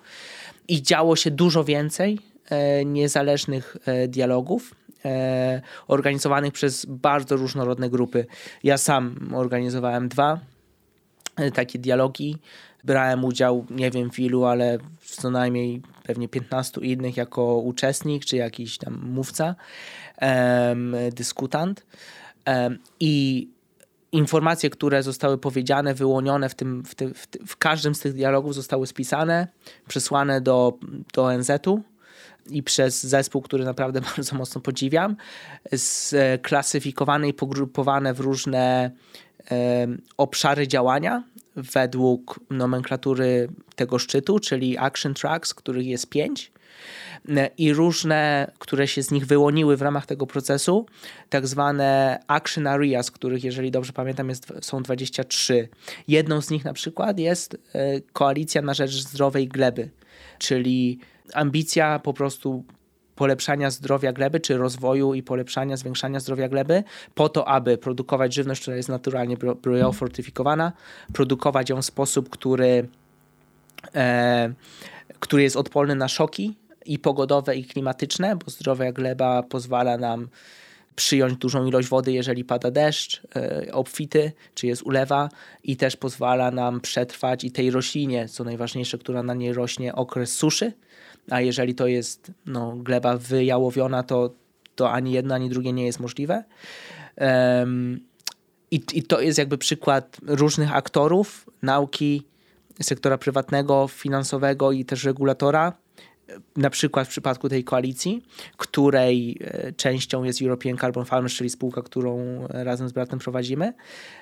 I 0.71 0.81
działo 0.81 1.15
się 1.15 1.31
dużo 1.31 1.63
więcej 1.63 2.19
e, 2.49 2.85
niezależnych 2.85 3.77
e, 3.85 4.07
dialogów 4.07 4.75
e, 5.05 5.61
organizowanych 5.87 6.53
przez 6.53 6.85
bardzo 6.85 7.35
różnorodne 7.35 7.89
grupy. 7.89 8.25
Ja 8.63 8.77
sam 8.77 9.29
organizowałem 9.33 10.09
dwa 10.09 10.39
takie 11.53 11.79
dialogi. 11.79 12.37
Brałem 12.83 13.25
udział, 13.25 13.65
nie 13.69 13.91
wiem 13.91 14.11
w 14.11 14.19
ilu, 14.19 14.45
ale 14.45 14.77
w 14.99 15.15
co 15.15 15.31
najmniej 15.31 15.81
pewnie 16.03 16.27
15 16.27 16.81
innych 16.81 17.17
jako 17.17 17.57
uczestnik 17.57 18.25
czy 18.25 18.37
jakiś 18.37 18.77
tam 18.77 19.01
mówca, 19.03 19.55
dyskutant. 21.11 21.85
I 22.99 23.47
informacje, 24.11 24.69
które 24.69 25.03
zostały 25.03 25.37
powiedziane, 25.37 25.93
wyłonione 25.93 26.49
w, 26.49 26.55
tym, 26.55 26.83
w, 26.83 26.95
tym, 26.95 27.13
w, 27.13 27.27
w 27.47 27.57
każdym 27.57 27.95
z 27.95 27.99
tych 27.99 28.13
dialogów 28.13 28.55
zostały 28.55 28.87
spisane, 28.87 29.47
przesłane 29.87 30.41
do, 30.41 30.77
do 31.13 31.23
ONZ-u 31.23 31.81
i 32.49 32.63
przez 32.63 33.03
zespół, 33.03 33.41
który 33.41 33.65
naprawdę 33.65 34.01
bardzo 34.15 34.35
mocno 34.35 34.61
podziwiam, 34.61 35.15
sklasyfikowane 35.75 37.27
i 37.27 37.33
pogrupowane 37.33 38.13
w 38.13 38.19
różne 38.19 38.91
e, 39.51 39.87
obszary 40.17 40.67
działania 40.67 41.23
według 41.55 42.39
nomenklatury 42.49 43.49
tego 43.75 43.99
szczytu, 43.99 44.39
czyli 44.39 44.77
action 44.77 45.13
tracks, 45.13 45.53
których 45.53 45.85
jest 45.85 46.09
pięć 46.09 46.51
i 47.57 47.73
różne, 47.73 48.51
które 48.59 48.87
się 48.87 49.03
z 49.03 49.11
nich 49.11 49.25
wyłoniły 49.25 49.77
w 49.77 49.81
ramach 49.81 50.05
tego 50.05 50.27
procesu, 50.27 50.85
tak 51.29 51.47
zwane 51.47 52.19
action 52.27 52.67
areas, 52.67 53.11
których 53.11 53.43
jeżeli 53.43 53.71
dobrze 53.71 53.93
pamiętam 53.93 54.29
jest, 54.29 54.53
są 54.61 54.83
23. 54.83 55.69
Jedną 56.07 56.41
z 56.41 56.49
nich 56.49 56.65
na 56.65 56.73
przykład 56.73 57.19
jest 57.19 57.57
e, 57.73 58.01
Koalicja 58.01 58.61
na 58.61 58.73
rzecz 58.73 58.91
zdrowej 58.91 59.47
gleby, 59.47 59.89
czyli 60.39 60.99
ambicja 61.33 61.99
po 61.99 62.13
prostu 62.13 62.63
polepszania 63.15 63.69
zdrowia 63.69 64.13
gleby, 64.13 64.39
czy 64.39 64.57
rozwoju 64.57 65.13
i 65.13 65.23
polepszania, 65.23 65.77
zwiększania 65.77 66.19
zdrowia 66.19 66.49
gleby, 66.49 66.83
po 67.15 67.29
to, 67.29 67.47
aby 67.47 67.77
produkować 67.77 68.33
żywność, 68.33 68.61
która 68.61 68.77
jest 68.77 68.89
naturalnie 68.89 69.37
biofortyfikowana, 69.63 70.71
produkować 71.13 71.69
ją 71.69 71.81
w 71.81 71.85
sposób, 71.85 72.29
który, 72.29 72.87
e, 73.95 74.53
który 75.19 75.43
jest 75.43 75.55
odporny 75.55 75.95
na 75.95 76.07
szoki, 76.07 76.55
i 76.85 76.99
pogodowe, 76.99 77.55
i 77.55 77.65
klimatyczne, 77.65 78.35
bo 78.35 78.51
zdrowa 78.51 78.91
gleba 78.91 79.43
pozwala 79.43 79.97
nam 79.97 80.29
przyjąć 80.95 81.37
dużą 81.37 81.65
ilość 81.65 81.87
wody, 81.87 82.11
jeżeli 82.11 82.45
pada 82.45 82.71
deszcz 82.71 83.21
e, 83.35 83.71
obfity, 83.73 84.31
czy 84.55 84.67
jest 84.67 84.81
ulewa 84.81 85.29
i 85.63 85.77
też 85.77 85.97
pozwala 85.97 86.51
nam 86.51 86.81
przetrwać 86.81 87.43
i 87.43 87.51
tej 87.51 87.71
roślinie, 87.71 88.27
co 88.27 88.43
najważniejsze, 88.43 88.97
która 88.97 89.23
na 89.23 89.33
niej 89.33 89.53
rośnie, 89.53 89.95
okres 89.95 90.33
suszy, 90.33 90.73
a 91.29 91.41
jeżeli 91.41 91.75
to 91.75 91.87
jest 91.87 92.31
no, 92.45 92.75
gleba 92.77 93.17
wyjałowiona, 93.17 94.03
to, 94.03 94.33
to 94.75 94.91
ani 94.91 95.11
jedno, 95.11 95.35
ani 95.35 95.49
drugie 95.49 95.73
nie 95.73 95.85
jest 95.85 95.99
możliwe. 95.99 96.43
Um, 97.17 97.99
i, 98.71 98.81
I 98.93 99.03
to 99.03 99.21
jest 99.21 99.37
jakby 99.39 99.57
przykład 99.57 100.17
różnych 100.27 100.75
aktorów 100.75 101.49
nauki, 101.61 102.23
sektora 102.81 103.17
prywatnego, 103.17 103.87
finansowego 103.87 104.71
i 104.71 104.85
też 104.85 105.03
regulatora, 105.03 105.73
na 106.55 106.69
przykład 106.69 107.07
w 107.07 107.09
przypadku 107.09 107.49
tej 107.49 107.63
koalicji, 107.63 108.23
której 108.57 109.37
e, 109.41 109.73
częścią 109.73 110.23
jest 110.23 110.41
European 110.41 110.77
Carbon 110.77 111.05
Farmers, 111.05 111.33
czyli 111.33 111.49
spółka, 111.49 111.81
którą 111.81 112.45
razem 112.49 112.89
z 112.89 112.91
bratem 112.91 113.19
prowadzimy, 113.19 113.73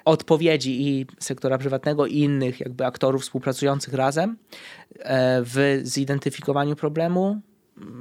odpowiedzi 0.05 0.87
i 0.87 1.05
sektora 1.19 1.57
prywatnego 1.57 2.05
i 2.05 2.17
innych 2.17 2.59
jakby 2.59 2.85
aktorów 2.85 3.21
współpracujących 3.21 3.93
razem 3.93 4.37
e, 4.99 5.41
w 5.43 5.81
zidentyfikowaniu 5.83 6.75
problemu, 6.75 7.41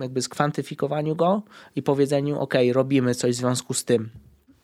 jakby 0.01 0.23
skwantyfikowaniu 0.23 1.17
go 1.17 1.43
i 1.77 1.83
powiedzeniu, 1.83 2.39
ok, 2.39 2.55
robimy 2.73 3.15
coś 3.15 3.35
w 3.35 3.39
związku 3.39 3.75
z 3.75 3.85
tym. 3.85 4.11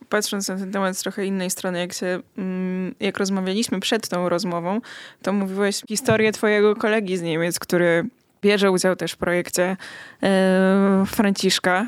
Patrząc 0.09 0.47
na 0.47 0.57
ten 0.57 0.71
temat 0.71 0.97
z 0.97 1.01
trochę 1.01 1.25
innej 1.25 1.49
strony, 1.49 1.79
jak, 1.79 1.93
się, 1.93 2.19
mm, 2.37 2.95
jak 2.99 3.17
rozmawialiśmy 3.17 3.79
przed 3.79 4.07
tą 4.07 4.29
rozmową, 4.29 4.81
to 5.21 5.33
mówiłeś 5.33 5.81
historię 5.87 6.31
twojego 6.31 6.75
kolegi 6.75 7.17
z 7.17 7.21
Niemiec, 7.21 7.59
który 7.59 8.09
bierze 8.41 8.71
udział 8.71 8.95
też 8.95 9.11
w 9.11 9.17
projekcie 9.17 9.77
e, 10.23 11.03
Franciszka, 11.07 11.85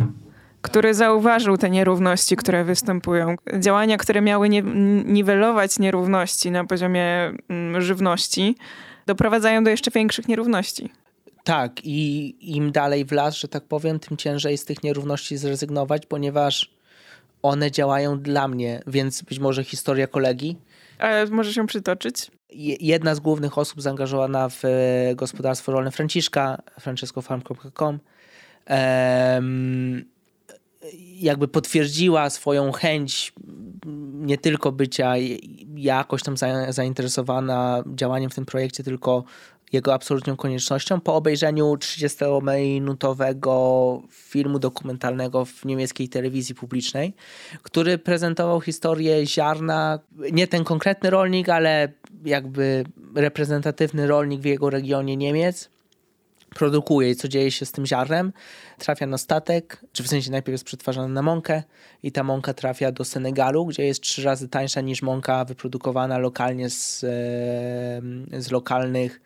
który 0.62 0.94
zauważył 0.94 1.58
te 1.58 1.70
nierówności, 1.70 2.36
które 2.36 2.64
występują. 2.64 3.36
Działania, 3.60 3.98
które 3.98 4.22
miały 4.22 4.50
nie, 4.50 4.62
niwelować 5.06 5.80
nierówności 5.80 6.52
na 6.52 6.66
poziomie 6.66 7.34
mm, 7.50 7.82
żywności, 7.82 8.56
doprowadzają 9.06 9.64
do 9.64 9.70
jeszcze 9.70 9.92
większych 9.92 10.28
nierówności. 10.28 10.92
Tak, 11.44 11.72
i 11.84 12.36
im 12.56 12.72
dalej 12.72 13.06
w 13.06 13.12
las, 13.12 13.36
że 13.36 13.48
tak 13.48 13.64
powiem, 13.64 14.00
tym 14.00 14.18
ciężej 14.18 14.58
z 14.58 14.66
tych 14.66 14.84
nierówności 14.84 15.38
zrezygnować, 15.38 16.06
ponieważ 16.06 16.72
one 17.42 17.72
działają 17.72 18.20
dla 18.20 18.48
mnie, 18.48 18.82
więc 18.88 19.22
być 19.22 19.40
może 19.40 19.64
historia 19.64 20.08
kolegi. 20.08 20.58
Ale 21.00 21.26
może 21.26 21.54
się 21.54 21.68
przytoczyć? 21.68 22.32
Jedna 22.80 23.16
z 23.16 23.20
głównych 23.20 23.58
osób 23.58 23.82
zaangażowana 23.82 24.50
w 24.50 24.66
e, 24.66 25.16
gospodarstwo 25.16 25.72
rolne 25.72 25.92
Franciszka, 25.92 26.62
francescofarm.com, 26.80 28.00
jakby 31.16 31.48
potwierdziła 31.48 32.30
swoją 32.30 32.72
chęć 32.72 33.34
nie 34.14 34.38
tylko 34.38 34.72
bycia 34.72 35.14
jakoś 35.76 36.24
tam 36.24 36.36
zainteresowana 36.70 37.84
działaniem 37.96 38.30
w 38.30 38.36
tym 38.36 38.46
projekcie, 38.46 38.84
tylko 38.84 39.24
jego 39.74 39.94
absolutną 39.94 40.36
koniecznością. 40.36 41.02
Po 41.02 41.16
obejrzeniu 41.16 41.76
30-minutowego 41.76 44.00
filmu 44.12 44.60
dokumentalnego 44.60 45.46
w 45.46 45.66
niemieckiej 45.66 46.10
telewizji 46.10 46.56
publicznej, 46.56 47.14
który 47.62 47.98
prezentował 47.98 48.62
historię 48.62 49.26
ziarna, 49.26 50.00
nie 50.32 50.48
ten 50.48 50.64
konkretny 50.64 51.10
rolnik, 51.10 51.50
ale 51.50 51.92
jakby 52.26 52.84
reprezentatywny 53.16 54.08
rolnik 54.08 54.42
w 54.42 54.46
jego 54.46 54.70
regionie 54.70 55.18
Niemiec, 55.18 55.70
produkuje 56.56 57.10
i 57.10 57.16
co 57.16 57.28
dzieje 57.28 57.52
się 57.52 57.66
z 57.66 57.72
tym 57.72 57.86
ziarnem, 57.86 58.34
trafia 58.78 59.08
na 59.08 59.18
statek, 59.18 59.82
czy 59.92 60.04
w 60.04 60.08
sensie 60.08 60.32
najpierw 60.32 60.54
jest 60.54 60.64
przetwarzane 60.64 61.08
na 61.08 61.22
mąkę 61.22 61.64
i 62.04 62.12
ta 62.12 62.24
mąka 62.24 62.54
trafia 62.54 62.92
do 62.92 63.06
Senegalu, 63.06 63.66
gdzie 63.66 63.84
jest 63.84 64.02
trzy 64.02 64.24
razy 64.24 64.50
tańsza 64.50 64.82
niż 64.82 65.02
mąka 65.02 65.46
wyprodukowana 65.46 66.18
lokalnie 66.18 66.70
z, 66.70 67.00
z 68.38 68.52
lokalnych 68.52 69.22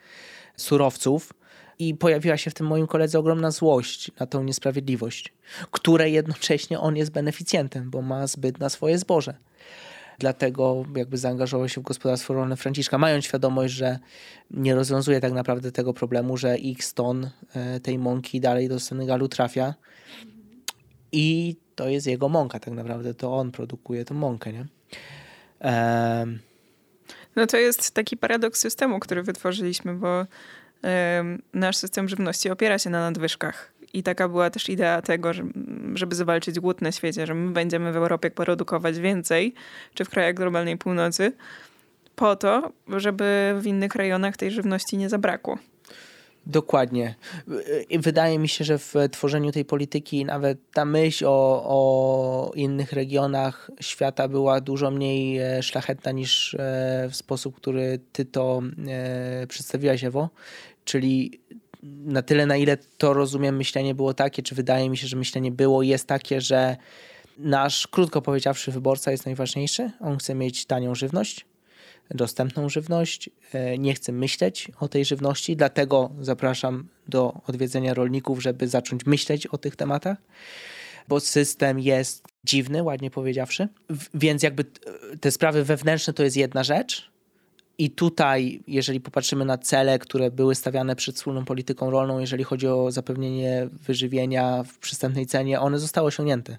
surowców. 0.58 1.34
I 1.80 1.96
pojawiła 1.96 2.38
się 2.38 2.52
w 2.52 2.54
tym 2.54 2.68
moim 2.68 2.88
koledze 2.88 3.20
ogromna 3.20 3.52
złość 3.52 4.12
na 4.20 4.26
tą 4.26 4.44
niesprawiedliwość, 4.44 5.34
której 5.72 6.14
jednocześnie 6.14 6.80
on 6.80 6.98
jest 6.98 7.12
beneficjentem, 7.12 7.90
bo 7.90 8.02
ma 8.02 8.28
zbyt 8.28 8.60
na 8.60 8.70
swoje 8.70 8.98
zboże 8.98 9.34
dlatego 10.22 10.86
jakby 10.96 11.18
zaangażował 11.18 11.70
się 11.70 11.82
w 11.82 11.84
gospodarstwo 11.84 12.34
rolne 12.34 12.58
Franciszka, 12.58 12.98
mając 12.98 13.26
świadomość, 13.26 13.74
że 13.74 14.00
nie 14.52 14.76
rozwiązuje 14.76 15.20
tak 15.22 15.34
naprawdę 15.34 15.72
tego 15.72 15.94
problemu, 15.94 16.38
że 16.38 16.54
x 16.54 16.94
ton 16.94 17.30
e, 17.56 17.80
tej 17.80 18.00
mąki 18.00 18.40
dalej 18.40 18.70
do 18.70 18.80
Senegalu 18.80 19.28
trafia 19.28 19.74
i 21.12 21.56
to 21.76 21.90
jest 21.90 22.08
jego 22.08 22.30
mąka 22.30 22.60
tak 22.60 22.74
naprawdę, 22.74 23.14
to 23.14 23.38
on 23.38 23.52
produkuje 23.52 24.06
tą 24.06 24.16
mąkę, 24.16 24.54
nie? 24.54 24.66
No 27.36 27.48
to 27.48 27.58
jest 27.58 27.92
taki 27.92 28.18
paradoks 28.18 28.60
systemu, 28.60 29.00
który 29.00 29.24
wytworzyliśmy, 29.24 29.94
bo 29.94 30.26
nasz 31.54 31.78
system 31.78 32.10
żywności 32.10 32.50
opiera 32.50 32.80
się 32.80 32.90
na 32.90 33.00
nadwyżkach. 33.00 33.74
I 33.94 34.04
taka 34.04 34.30
była 34.30 34.50
też 34.50 34.70
idea 34.70 35.02
tego, 35.02 35.32
żeby 35.94 36.16
zwalczyć 36.16 36.60
głód 36.60 36.82
na 36.82 36.92
świecie, 36.92 37.28
że 37.28 37.34
my 37.34 37.52
będziemy 37.52 37.92
w 37.92 37.96
Europie 37.96 38.32
produkować 38.32 39.00
więcej, 39.00 39.54
czy 39.94 40.06
w 40.06 40.10
krajach 40.10 40.36
globalnej 40.36 40.78
północy, 40.78 41.34
po 42.16 42.36
to, 42.36 42.72
żeby 42.88 43.56
w 43.60 43.68
innych 43.68 43.96
rejonach 43.96 44.38
tej 44.38 44.52
żywności 44.52 44.98
nie 44.98 45.10
zabrakło. 45.10 45.58
Dokładnie. 46.46 47.16
Wydaje 48.00 48.40
mi 48.40 48.50
się, 48.50 48.64
że 48.64 48.78
w 48.78 48.94
tworzeniu 49.12 49.52
tej 49.52 49.66
polityki 49.66 50.26
nawet 50.26 50.58
ta 50.74 50.86
myśl 50.86 51.26
o, 51.28 51.64
o 51.66 52.52
innych 52.56 52.94
regionach 52.94 53.72
świata 53.80 54.28
była 54.28 54.62
dużo 54.62 54.92
mniej 54.92 55.40
e, 55.40 55.64
szlachetna 55.64 56.12
niż 56.12 56.54
e, 56.54 57.08
w 57.12 57.16
sposób, 57.16 57.56
który 57.56 58.00
ty 58.12 58.26
to 58.26 58.62
e, 58.88 59.48
przedstawiłaś, 59.48 60.04
Ewo. 60.04 60.30
Czyli 60.86 61.40
na 61.84 62.22
tyle, 62.22 62.46
na 62.46 62.58
ile 62.58 62.78
to 62.98 63.14
rozumiem, 63.14 63.56
myślenie 63.56 63.96
było 63.96 64.14
takie, 64.14 64.44
czy 64.44 64.56
wydaje 64.56 64.90
mi 64.90 64.98
się, 64.98 65.08
że 65.08 65.18
myślenie 65.18 65.52
było, 65.52 65.84
jest 65.84 66.08
takie, 66.08 66.42
że 66.42 66.78
nasz, 67.38 67.88
krótko 67.88 68.22
powiedziawszy, 68.22 68.72
wyborca 68.72 69.12
jest 69.12 69.26
najważniejszy. 69.26 69.92
On 70.00 70.18
chce 70.18 70.36
mieć 70.36 70.66
tanią 70.66 70.96
żywność, 70.96 71.46
dostępną 72.10 72.70
żywność, 72.70 73.30
e, 73.54 73.78
nie 73.78 73.94
chce 73.94 74.12
myśleć 74.12 74.72
o 74.80 74.88
tej 74.88 75.06
żywności, 75.06 75.56
dlatego 75.56 76.12
zapraszam 76.20 76.88
do 77.08 77.34
odwiedzenia 77.48 77.94
rolników, 77.94 78.42
żeby 78.42 78.68
zacząć 78.68 79.06
myśleć 79.06 79.48
o 79.48 79.58
tych 79.58 79.76
tematach, 79.76 80.18
bo 81.08 81.20
system 81.20 81.80
jest 81.80 82.24
dziwny, 82.44 82.84
ładnie 82.84 83.12
powiedziawszy. 83.12 83.68
Więc 84.14 84.44
jakby 84.44 84.66
te 85.22 85.32
sprawy 85.32 85.64
wewnętrzne 85.64 86.14
to 86.14 86.24
jest 86.24 86.38
jedna 86.38 86.64
rzecz, 86.64 87.11
i 87.82 87.90
tutaj, 87.90 88.64
jeżeli 88.68 89.00
popatrzymy 89.00 89.46
na 89.46 89.58
cele, 89.58 90.00
które 90.00 90.32
były 90.32 90.56
stawiane 90.56 90.96
przed 90.96 91.16
wspólną 91.16 91.46
polityką 91.46 91.92
rolną, 91.92 92.20
jeżeli 92.20 92.44
chodzi 92.44 92.68
o 92.68 92.92
zapewnienie 92.92 93.70
wyżywienia 93.72 94.64
w 94.64 94.78
przystępnej 94.78 95.26
cenie, 95.26 95.60
one 95.60 95.80
zostały 95.80 96.08
osiągnięte. 96.08 96.58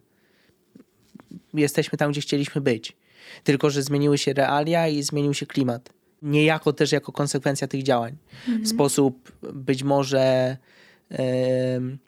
Jesteśmy 1.54 1.98
tam, 1.98 2.10
gdzie 2.10 2.20
chcieliśmy 2.20 2.60
być. 2.60 2.96
Tylko, 3.44 3.70
że 3.70 3.82
zmieniły 3.82 4.18
się 4.18 4.32
realia 4.32 4.88
i 4.88 5.02
zmienił 5.02 5.34
się 5.34 5.46
klimat. 5.46 5.92
Niejako 6.22 6.72
też 6.72 6.92
jako 6.92 7.12
konsekwencja 7.12 7.68
tych 7.68 7.82
działań. 7.82 8.16
Mhm. 8.48 8.64
W 8.64 8.68
sposób 8.68 9.32
być 9.52 9.82
może 9.82 10.56
um, 11.10 11.98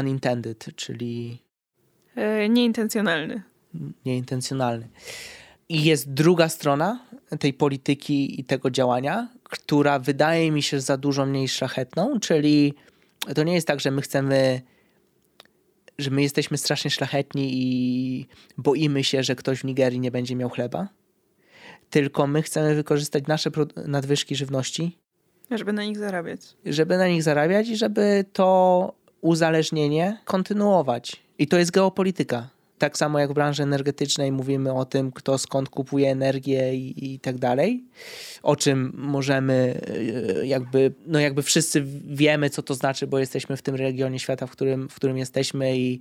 unintended, 0.00 0.66
czyli. 0.76 1.42
E, 2.16 2.48
nieintencjonalny. 2.48 3.42
Nieintencjonalny. 4.06 4.88
I 5.68 5.84
jest 5.84 6.12
druga 6.12 6.48
strona 6.48 7.00
tej 7.40 7.52
polityki 7.52 8.40
i 8.40 8.44
tego 8.44 8.70
działania, 8.70 9.28
która 9.42 9.98
wydaje 9.98 10.52
mi 10.52 10.62
się 10.62 10.80
za 10.80 10.96
dużo 10.96 11.26
mniej 11.26 11.48
szlachetną, 11.48 12.20
czyli 12.20 12.74
to 13.34 13.42
nie 13.42 13.54
jest 13.54 13.66
tak, 13.66 13.80
że 13.80 13.90
my 13.90 14.02
chcemy, 14.02 14.62
że 15.98 16.10
my 16.10 16.22
jesteśmy 16.22 16.58
strasznie 16.58 16.90
szlachetni 16.90 17.50
i 17.52 18.26
boimy 18.58 19.04
się, 19.04 19.22
że 19.22 19.36
ktoś 19.36 19.58
w 19.58 19.64
Nigerii 19.64 20.00
nie 20.00 20.10
będzie 20.10 20.36
miał 20.36 20.50
chleba, 20.50 20.88
tylko 21.90 22.26
my 22.26 22.42
chcemy 22.42 22.74
wykorzystać 22.74 23.26
nasze 23.26 23.50
nadwyżki 23.86 24.36
żywności. 24.36 24.98
Żeby 25.50 25.72
na 25.72 25.84
nich 25.84 25.98
zarabiać. 25.98 26.40
Żeby 26.66 26.96
na 26.96 27.08
nich 27.08 27.22
zarabiać 27.22 27.68
i 27.68 27.76
żeby 27.76 28.24
to 28.32 28.92
uzależnienie 29.20 30.18
kontynuować. 30.24 31.16
I 31.38 31.48
to 31.48 31.58
jest 31.58 31.70
geopolityka. 31.70 32.48
Tak 32.78 32.98
samo 32.98 33.18
jak 33.18 33.30
w 33.30 33.34
branży 33.34 33.62
energetycznej 33.62 34.32
mówimy 34.32 34.72
o 34.72 34.84
tym, 34.84 35.12
kto 35.12 35.38
skąd 35.38 35.68
kupuje 35.68 36.10
energię 36.10 36.74
i, 36.74 37.14
i 37.14 37.20
tak 37.20 37.38
dalej, 37.38 37.84
o 38.42 38.56
czym 38.56 38.92
możemy 38.94 39.80
e, 40.40 40.46
jakby, 40.46 40.94
no 41.06 41.20
jakby 41.20 41.42
wszyscy 41.42 41.84
wiemy, 42.06 42.50
co 42.50 42.62
to 42.62 42.74
znaczy, 42.74 43.06
bo 43.06 43.18
jesteśmy 43.18 43.56
w 43.56 43.62
tym 43.62 43.74
regionie 43.74 44.18
świata, 44.18 44.46
w 44.46 44.50
którym, 44.50 44.88
w 44.88 44.94
którym 44.94 45.18
jesteśmy 45.18 45.78
i, 45.78 46.00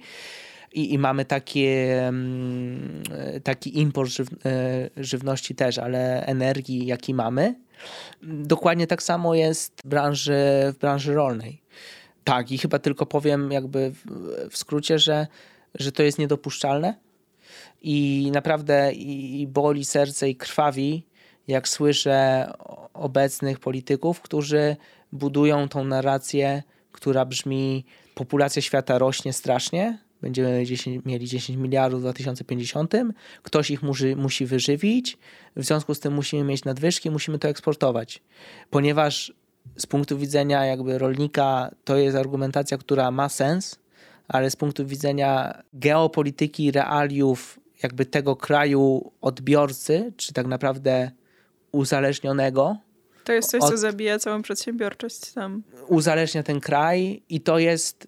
i, 0.73 0.93
i 0.93 0.99
mamy 0.99 1.25
takie, 1.25 2.01
mm, 2.07 3.03
taki 3.43 3.79
import 3.79 4.09
żyw, 4.09 4.27
e, 4.45 4.89
żywności 4.97 5.55
też, 5.55 5.77
ale 5.77 6.25
energii, 6.25 6.85
jaki 6.85 7.13
mamy. 7.13 7.55
Dokładnie 8.23 8.87
tak 8.87 9.03
samo 9.03 9.35
jest 9.35 9.81
w 9.85 9.87
branży, 9.87 10.39
w 10.73 10.77
branży 10.77 11.13
rolnej. 11.13 11.61
Tak, 12.23 12.51
i 12.51 12.57
chyba 12.57 12.79
tylko 12.79 13.05
powiem 13.05 13.51
jakby 13.51 13.91
w, 13.91 14.05
w 14.49 14.57
skrócie, 14.57 14.99
że 14.99 15.27
że 15.75 15.91
to 15.91 16.03
jest 16.03 16.19
niedopuszczalne? 16.19 16.95
I 17.81 18.29
naprawdę 18.33 18.93
i 18.93 19.47
boli 19.47 19.85
serce 19.85 20.29
i 20.29 20.35
krwawi, 20.35 21.05
jak 21.47 21.67
słyszę 21.67 22.51
obecnych 22.93 23.59
polityków, 23.59 24.21
którzy 24.21 24.75
budują 25.11 25.69
tą 25.69 25.83
narrację, 25.83 26.63
która 26.91 27.25
brzmi: 27.25 27.85
populacja 28.15 28.61
świata 28.61 28.97
rośnie 28.97 29.33
strasznie, 29.33 29.99
będziemy 30.21 30.65
10, 30.65 31.05
mieli 31.05 31.27
10 31.27 31.59
miliardów 31.59 31.99
w 31.99 32.03
2050, 32.03 32.93
ktoś 33.43 33.71
ich 33.71 33.83
musi, 33.83 34.15
musi 34.15 34.45
wyżywić, 34.45 35.17
w 35.55 35.63
związku 35.63 35.95
z 35.95 35.99
tym 35.99 36.13
musimy 36.13 36.43
mieć 36.43 36.65
nadwyżki, 36.65 37.11
musimy 37.11 37.39
to 37.39 37.47
eksportować. 37.47 38.23
Ponieważ 38.69 39.33
z 39.77 39.85
punktu 39.85 40.17
widzenia 40.17 40.65
jakby 40.65 40.97
rolnika 40.97 41.71
to 41.83 41.97
jest 41.97 42.17
argumentacja, 42.17 42.77
która 42.77 43.11
ma 43.11 43.29
sens, 43.29 43.79
ale 44.27 44.51
z 44.51 44.55
punktu 44.55 44.85
widzenia 44.85 45.61
geopolityki, 45.73 46.71
realiów 46.71 47.59
jakby 47.83 48.05
tego 48.05 48.35
kraju 48.35 49.11
odbiorcy, 49.21 50.13
czy 50.17 50.33
tak 50.33 50.47
naprawdę 50.47 51.11
uzależnionego. 51.71 52.77
To 53.23 53.33
jest 53.33 53.51
coś, 53.51 53.61
od, 53.61 53.69
co 53.69 53.77
zabija 53.77 54.19
całą 54.19 54.41
przedsiębiorczość 54.41 55.33
tam. 55.33 55.63
Uzależnia 55.87 56.43
ten 56.43 56.59
kraj 56.59 57.23
i 57.29 57.41
to 57.41 57.59
jest 57.59 58.07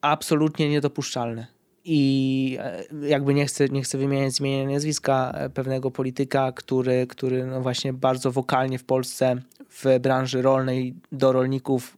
absolutnie 0.00 0.68
niedopuszczalne. 0.68 1.46
I 1.84 2.58
e, 2.60 2.84
jakby 3.08 3.34
nie 3.34 3.46
chcę, 3.46 3.68
nie 3.68 3.82
chcę 3.82 3.98
wymieniać 3.98 4.32
zmienienia 4.32 4.74
nazwiska 4.74 5.32
e, 5.34 5.50
pewnego 5.50 5.90
polityka, 5.90 6.52
który, 6.52 7.06
który 7.06 7.46
no 7.46 7.60
właśnie 7.60 7.92
bardzo 7.92 8.32
wokalnie 8.32 8.78
w 8.78 8.84
Polsce 8.84 9.36
w 9.70 9.98
branży 10.00 10.42
rolnej 10.42 10.94
do 11.12 11.32
rolników 11.32 11.96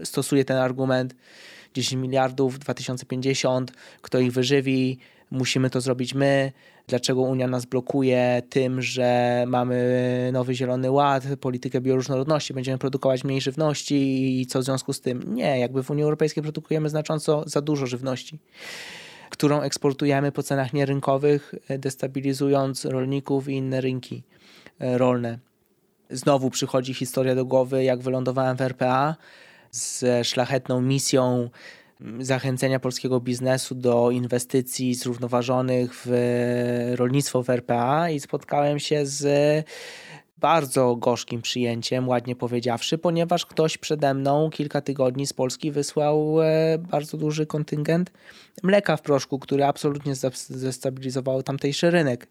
e, 0.00 0.06
stosuje 0.06 0.44
ten 0.44 0.56
argument 0.56 1.14
10 1.74 2.02
miliardów 2.02 2.58
2050, 2.58 3.72
kto 4.02 4.18
ich 4.18 4.32
wyżywi, 4.32 4.98
musimy 5.30 5.70
to 5.70 5.80
zrobić 5.80 6.14
my. 6.14 6.52
Dlaczego 6.86 7.20
Unia 7.20 7.48
nas 7.48 7.66
blokuje 7.66 8.42
tym, 8.50 8.82
że 8.82 9.44
mamy 9.48 10.30
nowy 10.32 10.54
zielony 10.54 10.90
ład, 10.90 11.24
politykę 11.40 11.80
bioróżnorodności, 11.80 12.54
będziemy 12.54 12.78
produkować 12.78 13.24
mniej 13.24 13.40
żywności 13.40 14.40
i 14.40 14.46
co 14.46 14.60
w 14.60 14.64
związku 14.64 14.92
z 14.92 15.00
tym? 15.00 15.34
Nie, 15.34 15.58
jakby 15.58 15.82
w 15.82 15.90
Unii 15.90 16.04
Europejskiej 16.04 16.42
produkujemy 16.42 16.88
znacząco 16.88 17.44
za 17.46 17.60
dużo 17.60 17.86
żywności 17.86 18.38
którą 19.30 19.60
eksportujemy 19.60 20.32
po 20.32 20.42
cenach 20.42 20.72
nierynkowych, 20.72 21.54
destabilizując 21.68 22.84
rolników 22.84 23.48
i 23.48 23.52
inne 23.52 23.80
rynki 23.80 24.22
e, 24.78 24.98
rolne. 24.98 25.38
Znowu 26.10 26.50
przychodzi 26.50 26.94
historia 26.94 27.34
do 27.34 27.44
głowy, 27.44 27.84
jak 27.84 28.00
wylądowałem 28.00 28.56
w 28.56 28.60
RPA 28.60 29.16
z 29.70 30.26
szlachetną 30.26 30.80
misją 30.80 31.50
zachęcenia 32.20 32.80
polskiego 32.80 33.20
biznesu 33.20 33.74
do 33.74 34.10
inwestycji 34.10 34.94
zrównoważonych 34.94 36.02
w 36.06 36.92
rolnictwo 36.94 37.42
w 37.42 37.50
RPA 37.50 38.10
i 38.10 38.20
spotkałem 38.20 38.78
się 38.78 39.06
z 39.06 39.26
bardzo 40.38 40.96
gorzkim 40.96 41.42
przyjęciem, 41.42 42.08
ładnie 42.08 42.36
powiedziawszy, 42.36 42.98
ponieważ 42.98 43.46
ktoś 43.46 43.78
przede 43.78 44.14
mną 44.14 44.50
kilka 44.50 44.80
tygodni 44.80 45.26
z 45.26 45.32
Polski 45.32 45.70
wysłał 45.70 46.42
e, 46.42 46.78
bardzo 46.78 47.16
duży 47.16 47.46
kontyngent 47.46 48.10
mleka 48.62 48.96
w 48.96 49.02
proszku, 49.02 49.38
który 49.38 49.64
absolutnie 49.64 50.14
zestabilizował 50.48 51.42
tamtejszy 51.42 51.90
rynek. 51.90 52.28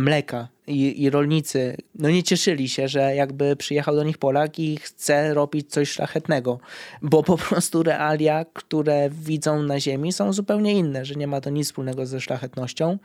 Mleka 0.00 0.48
i, 0.66 1.02
i 1.02 1.10
rolnicy 1.10 1.76
no 1.94 2.10
nie 2.10 2.22
cieszyli 2.22 2.68
się, 2.68 2.88
że 2.88 3.14
jakby 3.14 3.56
przyjechał 3.56 3.96
do 3.96 4.04
nich 4.04 4.18
Polak 4.18 4.58
i 4.58 4.76
chce 4.76 5.34
robić 5.34 5.70
coś 5.70 5.90
szlachetnego, 5.90 6.58
bo 7.02 7.22
po 7.22 7.36
prostu 7.36 7.82
realia, 7.82 8.44
które 8.52 9.10
widzą 9.10 9.62
na 9.62 9.80
ziemi 9.80 10.12
są 10.12 10.32
zupełnie 10.32 10.72
inne, 10.72 11.04
że 11.04 11.14
nie 11.14 11.26
ma 11.26 11.40
to 11.40 11.50
nic 11.50 11.66
wspólnego 11.66 12.06
ze 12.06 12.20
szlachetnością. 12.20 12.98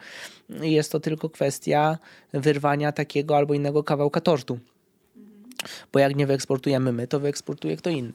Jest 0.61 0.91
to 0.91 0.99
tylko 0.99 1.29
kwestia 1.29 1.97
wyrwania 2.33 2.91
takiego 2.91 3.37
albo 3.37 3.53
innego 3.53 3.83
kawałka 3.83 4.21
tortu. 4.21 4.59
Bo 5.93 5.99
jak 5.99 6.15
nie 6.15 6.27
wyeksportujemy 6.27 6.91
my, 6.91 7.07
to 7.07 7.19
wyeksportuje 7.19 7.77
kto 7.77 7.89
inny. 7.89 8.13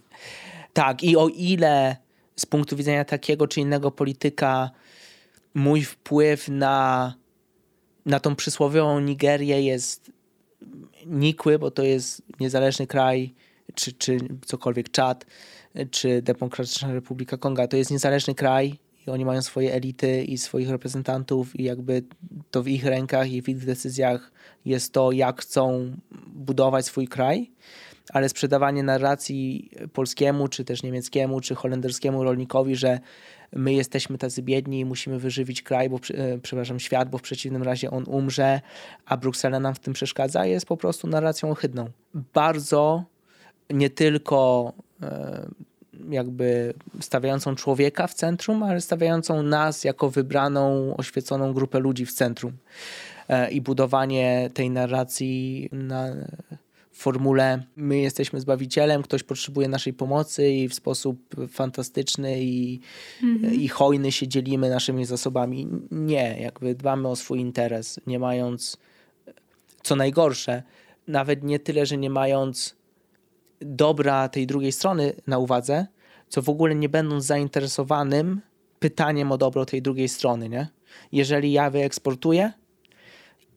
Tak, 0.72 1.04
i 1.04 1.16
o 1.16 1.28
ile 1.28 1.96
z 2.36 2.46
punktu 2.46 2.76
widzenia 2.76 3.04
takiego 3.04 3.48
czy 3.48 3.60
innego 3.60 3.90
polityka 3.90 4.70
mój 5.54 5.82
wpływ 5.82 6.48
na 6.48 7.14
na 8.06 8.20
tą 8.20 8.36
przysłowiową 8.36 9.00
Nigerię 9.00 9.62
jest 9.62 10.10
nikły, 11.06 11.58
bo 11.58 11.70
to 11.70 11.82
jest 11.82 12.22
niezależny 12.40 12.86
kraj, 12.86 13.34
czy, 13.74 13.92
czy 13.92 14.18
cokolwiek 14.44 14.90
Czad, 14.90 15.26
czy 15.90 16.22
Demokratyczna 16.22 16.94
Republika 16.94 17.36
Konga. 17.36 17.68
To 17.68 17.76
jest 17.76 17.90
niezależny 17.90 18.34
kraj 18.34 18.78
i 19.06 19.10
oni 19.10 19.24
mają 19.24 19.42
swoje 19.42 19.74
elity 19.74 20.24
i 20.24 20.38
swoich 20.38 20.70
reprezentantów 20.70 21.60
i 21.60 21.62
jakby 21.64 22.02
to 22.50 22.62
w 22.62 22.68
ich 22.68 22.84
rękach 22.84 23.30
i 23.30 23.42
w 23.42 23.48
ich 23.48 23.64
decyzjach 23.64 24.32
jest 24.64 24.92
to, 24.92 25.12
jak 25.12 25.40
chcą 25.40 25.96
budować 26.26 26.86
swój 26.86 27.08
kraj 27.08 27.50
ale 28.12 28.28
sprzedawanie 28.28 28.82
narracji 28.82 29.70
polskiemu, 29.92 30.48
czy 30.48 30.64
też 30.64 30.82
niemieckiemu, 30.82 31.40
czy 31.40 31.54
holenderskiemu 31.54 32.24
rolnikowi, 32.24 32.76
że 32.76 33.00
my 33.52 33.72
jesteśmy 33.72 34.18
tacy 34.18 34.42
biedni 34.42 34.80
i 34.80 34.84
musimy 34.84 35.18
wyżywić 35.18 35.62
kraj, 35.62 35.90
bo, 35.90 35.96
e, 36.14 36.38
przepraszam, 36.38 36.80
świat, 36.80 37.10
bo 37.10 37.18
w 37.18 37.22
przeciwnym 37.22 37.62
razie 37.62 37.90
on 37.90 38.04
umrze, 38.06 38.60
a 39.06 39.16
Bruksela 39.16 39.60
nam 39.60 39.74
w 39.74 39.78
tym 39.78 39.94
przeszkadza, 39.94 40.46
jest 40.46 40.66
po 40.66 40.76
prostu 40.76 41.06
narracją 41.06 41.50
ohydną. 41.50 41.90
Bardzo 42.34 43.04
nie 43.70 43.90
tylko 43.90 44.72
e, 45.02 45.46
jakby 46.10 46.74
stawiającą 47.00 47.54
człowieka 47.54 48.06
w 48.06 48.14
centrum, 48.14 48.62
ale 48.62 48.80
stawiającą 48.80 49.42
nas 49.42 49.84
jako 49.84 50.10
wybraną, 50.10 50.94
oświeconą 50.96 51.52
grupę 51.52 51.78
ludzi 51.78 52.06
w 52.06 52.12
centrum. 52.12 52.52
E, 53.28 53.50
I 53.50 53.60
budowanie 53.60 54.50
tej 54.54 54.70
narracji 54.70 55.68
na 55.72 56.08
formule 56.96 57.62
my 57.76 57.98
jesteśmy 57.98 58.40
zbawicielem, 58.40 59.02
ktoś 59.02 59.22
potrzebuje 59.22 59.68
naszej 59.68 59.92
pomocy 59.92 60.50
i 60.50 60.68
w 60.68 60.74
sposób 60.74 61.18
fantastyczny 61.48 62.42
i, 62.42 62.80
mhm. 63.22 63.54
i 63.54 63.68
hojny 63.68 64.12
się 64.12 64.28
dzielimy 64.28 64.70
naszymi 64.70 65.04
zasobami. 65.04 65.68
Nie, 65.90 66.40
jakby 66.40 66.74
dbamy 66.74 67.08
o 67.08 67.16
swój 67.16 67.40
interes, 67.40 68.00
nie 68.06 68.18
mając, 68.18 68.76
co 69.82 69.96
najgorsze, 69.96 70.62
nawet 71.08 71.44
nie 71.44 71.58
tyle, 71.58 71.86
że 71.86 71.96
nie 71.96 72.10
mając 72.10 72.76
dobra 73.60 74.28
tej 74.28 74.46
drugiej 74.46 74.72
strony 74.72 75.12
na 75.26 75.38
uwadze, 75.38 75.86
co 76.28 76.42
w 76.42 76.48
ogóle 76.48 76.74
nie 76.74 76.88
będąc 76.88 77.24
zainteresowanym 77.24 78.40
pytaniem 78.78 79.32
o 79.32 79.38
dobro 79.38 79.66
tej 79.66 79.82
drugiej 79.82 80.08
strony, 80.08 80.48
nie? 80.48 80.68
Jeżeli 81.12 81.52
ja 81.52 81.70
wyeksportuję, 81.70 82.52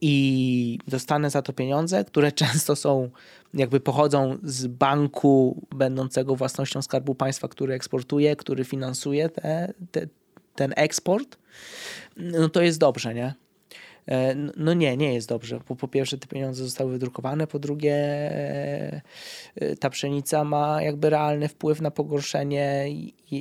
i 0.01 0.79
dostanę 0.87 1.29
za 1.29 1.41
to 1.41 1.53
pieniądze, 1.53 2.05
które 2.05 2.31
często 2.31 2.75
są, 2.75 3.09
jakby 3.53 3.79
pochodzą 3.79 4.37
z 4.43 4.67
banku 4.67 5.61
będącego 5.75 6.35
własnością 6.35 6.81
Skarbu 6.81 7.15
Państwa, 7.15 7.47
który 7.47 7.73
eksportuje, 7.73 8.35
który 8.35 8.63
finansuje 8.63 9.29
te, 9.29 9.73
te, 9.91 10.07
ten 10.55 10.73
eksport, 10.75 11.37
no 12.17 12.49
to 12.49 12.61
jest 12.61 12.79
dobrze, 12.79 13.13
nie? 13.13 13.33
E, 14.09 14.35
no 14.57 14.73
nie, 14.73 14.97
nie 14.97 15.13
jest 15.13 15.29
dobrze. 15.29 15.59
Po, 15.59 15.75
po 15.75 15.87
pierwsze, 15.87 16.17
te 16.17 16.27
pieniądze 16.27 16.63
zostały 16.63 16.91
wydrukowane, 16.91 17.47
po 17.47 17.59
drugie, 17.59 17.95
e, 17.95 19.01
ta 19.79 19.89
pszenica 19.89 20.43
ma 20.43 20.81
jakby 20.81 21.09
realny 21.09 21.47
wpływ 21.47 21.81
na 21.81 21.91
pogorszenie 21.91 22.85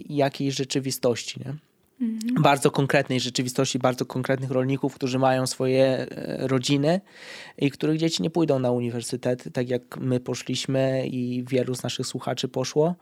jakiejś 0.08 0.54
rzeczywistości. 0.54 1.40
Nie? 1.40 1.67
Mhm. 2.00 2.42
bardzo 2.42 2.70
konkretnej 2.70 3.20
rzeczywistości, 3.20 3.78
bardzo 3.78 4.06
konkretnych 4.06 4.50
rolników, 4.50 4.94
którzy 4.94 5.18
mają 5.18 5.46
swoje 5.46 5.84
e, 5.84 6.46
rodziny 6.48 7.00
i 7.58 7.70
których 7.70 7.98
dzieci 7.98 8.22
nie 8.22 8.30
pójdą 8.30 8.58
na 8.58 8.70
uniwersytet, 8.70 9.44
tak 9.52 9.68
jak 9.68 9.96
my 10.00 10.20
poszliśmy 10.20 11.06
i 11.06 11.44
wielu 11.48 11.74
z 11.74 11.82
naszych 11.82 12.06
słuchaczy 12.06 12.48
poszło, 12.48 12.94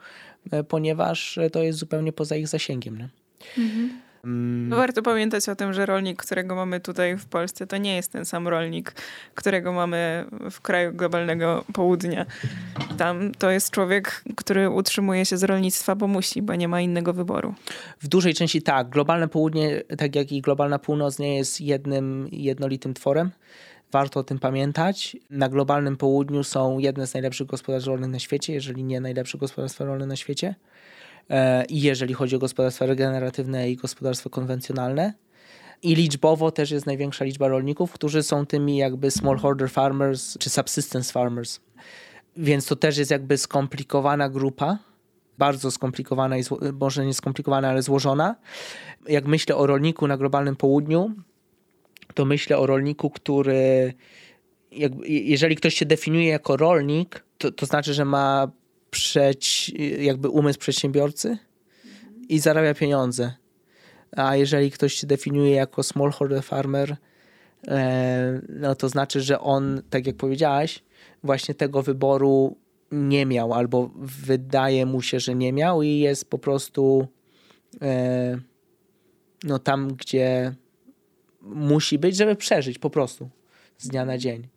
e, 0.51 0.65
ponieważ 0.65 1.39
to 1.53 1.63
jest 1.63 1.79
zupełnie 1.79 2.13
poza 2.13 2.37
ich 2.37 2.49
zasięgiem. 2.49 2.99
Nie? 2.99 3.09
Mhm. 3.59 4.06
Mm. 4.27 4.69
No 4.69 4.77
warto 4.77 5.03
pamiętać 5.03 5.49
o 5.49 5.57
tym, 5.57 5.73
że 5.73 5.87
rolnik, 5.87 6.23
którego 6.23 6.55
mamy 6.55 6.81
tutaj 6.81 7.17
w 7.17 7.27
Polsce, 7.27 7.67
to 7.67 7.77
nie 7.77 7.97
jest 7.97 8.13
ten 8.13 8.25
sam 8.25 8.49
rolnik, 8.49 8.93
którego 9.35 9.73
mamy 9.73 10.27
w 10.51 10.61
kraju 10.61 10.93
globalnego 10.93 11.65
południa. 11.73 12.27
Tam 12.99 13.33
to 13.39 13.51
jest 13.51 13.71
człowiek, 13.71 14.23
który 14.37 14.71
utrzymuje 14.71 15.25
się 15.25 15.37
z 15.37 15.45
rolnictwa, 15.45 15.95
bo 15.95 16.07
musi, 16.07 16.43
bo 16.43 16.55
nie 16.55 16.69
ma 16.69 16.81
innego 16.81 17.13
wyboru. 17.13 17.55
W 18.01 18.09
dużej 18.09 18.35
części 18.35 18.63
tak. 18.63 18.89
Globalne 18.89 19.29
południe, 19.29 19.83
tak 19.99 20.17
jak 20.17 20.33
i 20.33 20.41
globalna 20.41 20.79
północ, 20.79 21.19
nie 21.19 21.37
jest 21.37 21.61
jednym 21.61 22.29
jednolitym 22.33 22.95
tworem. 22.95 23.31
Warto 23.93 24.21
o 24.21 24.25
tym 24.25 24.39
pamiętać. 24.39 25.17
Na 25.31 25.49
globalnym 25.49 25.97
południu 25.97 26.45
są 26.45 26.79
jedne 26.79 27.07
z 27.07 27.15
najlepszych 27.15 27.47
gospodarstw 27.47 27.89
rolnych 27.89 28.11
na 28.11 28.19
świecie, 28.19 28.53
jeżeli 28.53 28.85
nie 28.85 29.01
najlepsze 29.01 29.39
gospodarstwa 29.39 29.85
rolne 29.85 30.07
na 30.07 30.17
świecie. 30.17 30.55
E, 31.31 31.65
i 31.65 31.81
jeżeli 31.81 32.15
chodzi 32.15 32.37
o 32.37 32.39
gospodarstwa 32.39 32.87
regeneratywne 32.87 33.71
i 33.71 33.77
gospodarstwa 33.77 34.31
konwencjonalne. 34.31 35.15
I 35.83 35.95
liczbowo 35.95 36.51
też 36.51 36.71
jest 36.71 36.87
największa 36.87 37.25
liczba 37.25 37.49
rolników, 37.49 37.93
którzy 37.93 38.23
są 38.23 38.47
tymi 38.47 38.77
jakby 38.77 39.11
smallholder 39.11 39.71
farmers 39.71 40.39
czy 40.39 40.51
subsistence 40.51 41.13
farmers. 41.13 41.61
Więc 42.37 42.67
to 42.67 42.77
też 42.77 42.99
jest 42.99 43.11
jakby 43.11 43.39
skomplikowana 43.39 44.29
grupa, 44.29 44.79
bardzo 45.39 45.71
skomplikowana 45.71 46.39
i 46.39 46.43
może 46.81 47.07
nie 47.07 47.15
skomplikowana, 47.15 47.69
ale 47.69 47.83
złożona. 47.83 48.37
Jak 49.09 49.27
myślę 49.27 49.57
o 49.57 49.67
rolniku 49.67 50.07
na 50.07 50.17
globalnym 50.17 50.57
południu, 50.57 51.13
to 52.15 52.25
myślę 52.25 52.59
o 52.59 52.67
rolniku, 52.67 53.11
który 53.11 53.95
jakby, 54.73 55.09
jeżeli 55.09 55.57
ktoś 55.57 55.75
się 55.75 55.87
definiuje 55.87 56.29
jako 56.29 56.57
rolnik, 56.57 57.25
to, 57.39 57.53
to 57.53 57.67
znaczy, 57.67 57.95
że 57.95 58.05
ma 58.05 58.51
przeć, 58.91 59.73
jakby 59.99 60.29
umysł 60.29 60.59
przedsiębiorcy 60.59 61.39
i 62.29 62.39
zarabia 62.39 62.75
pieniądze. 62.75 63.33
A 64.17 64.37
jeżeli 64.37 64.71
ktoś 64.71 64.95
się 64.95 65.07
definiuje 65.07 65.51
jako 65.51 65.83
smallholder 65.83 66.43
farmer, 66.43 66.97
e, 67.69 68.41
no 68.49 68.75
to 68.75 68.89
znaczy, 68.89 69.21
że 69.21 69.41
on, 69.41 69.83
tak 69.91 70.07
jak 70.07 70.17
powiedziałaś, 70.17 70.85
właśnie 71.23 71.55
tego 71.55 71.83
wyboru 71.83 72.57
nie 72.93 73.27
miał, 73.27 73.55
albo 73.55 73.91
wydaje 73.97 74.87
mu 74.87 75.03
się, 75.03 75.21
że 75.21 75.35
nie 75.35 75.53
miał 75.53 75.83
i 75.83 75.99
jest 75.99 76.31
po 76.31 76.39
prostu 76.39 77.09
e, 77.83 78.39
no 79.45 79.59
tam, 79.59 79.89
gdzie 79.89 80.55
musi 81.43 81.99
być, 81.99 82.17
żeby 82.17 82.37
przeżyć 82.37 82.79
po 82.79 82.91
prostu 82.91 83.29
z 83.79 83.89
dnia 83.89 84.05
na 84.05 84.19
dzień 84.19 84.49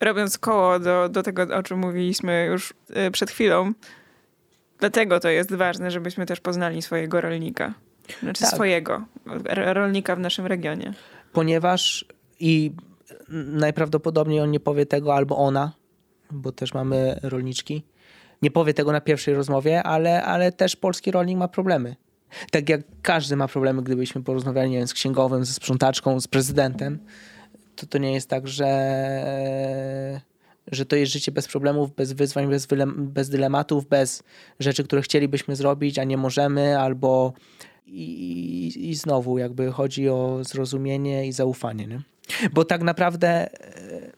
robiąc 0.00 0.38
koło 0.38 0.78
do, 0.78 1.08
do 1.08 1.22
tego, 1.22 1.56
o 1.56 1.62
czym 1.62 1.78
mówiliśmy 1.78 2.46
już 2.50 2.74
y, 3.06 3.10
przed 3.10 3.30
chwilą, 3.30 3.72
dlatego 4.78 5.20
to 5.20 5.28
jest 5.28 5.54
ważne, 5.54 5.90
żebyśmy 5.90 6.26
też 6.26 6.40
poznali 6.40 6.82
swojego 6.82 7.20
rolnika. 7.20 7.74
Znaczy 8.22 8.42
tak. 8.42 8.54
swojego 8.54 9.04
rolnika 9.54 10.16
w 10.16 10.18
naszym 10.18 10.46
regionie. 10.46 10.94
Ponieważ 11.32 12.04
i 12.40 12.72
najprawdopodobniej 13.52 14.40
on 14.40 14.50
nie 14.50 14.60
powie 14.60 14.86
tego 14.86 15.14
albo 15.14 15.36
ona, 15.36 15.72
bo 16.30 16.52
też 16.52 16.74
mamy 16.74 17.18
rolniczki. 17.22 17.82
Nie 18.42 18.50
powie 18.50 18.74
tego 18.74 18.92
na 18.92 19.00
pierwszej 19.00 19.34
rozmowie, 19.34 19.82
ale, 19.82 20.24
ale 20.24 20.52
też 20.52 20.76
polski 20.76 21.10
rolnik 21.10 21.38
ma 21.38 21.48
problemy. 21.48 21.96
Tak 22.50 22.68
jak 22.68 22.80
każdy 23.02 23.36
ma 23.36 23.48
problemy, 23.48 23.82
gdybyśmy 23.82 24.22
porozmawiali 24.22 24.70
nie 24.70 24.78
wiem, 24.78 24.88
z 24.88 24.94
księgowym, 24.94 25.44
ze 25.44 25.52
sprzątaczką, 25.52 26.20
z 26.20 26.28
prezydentem 26.28 26.98
to, 27.80 27.86
to 27.86 27.98
nie 27.98 28.12
jest 28.12 28.28
tak, 28.28 28.48
że, 28.48 28.70
że 30.72 30.86
to 30.86 30.96
jest 30.96 31.12
życie 31.12 31.32
bez 31.32 31.48
problemów, 31.48 31.94
bez 31.94 32.12
wyzwań, 32.12 32.48
bez, 32.48 32.66
bez 32.96 33.28
dylematów, 33.28 33.86
bez 33.86 34.22
rzeczy, 34.60 34.84
które 34.84 35.02
chcielibyśmy 35.02 35.56
zrobić, 35.56 35.98
a 35.98 36.04
nie 36.04 36.16
możemy, 36.16 36.78
albo 36.78 37.32
i, 37.86 38.90
i 38.90 38.94
znowu 38.94 39.38
jakby 39.38 39.72
chodzi 39.72 40.08
o 40.08 40.38
zrozumienie 40.42 41.26
i 41.26 41.32
zaufanie. 41.32 41.86
Nie? 41.86 42.00
Bo 42.52 42.64
tak 42.64 42.82
naprawdę 42.82 43.28
e, 43.28 44.12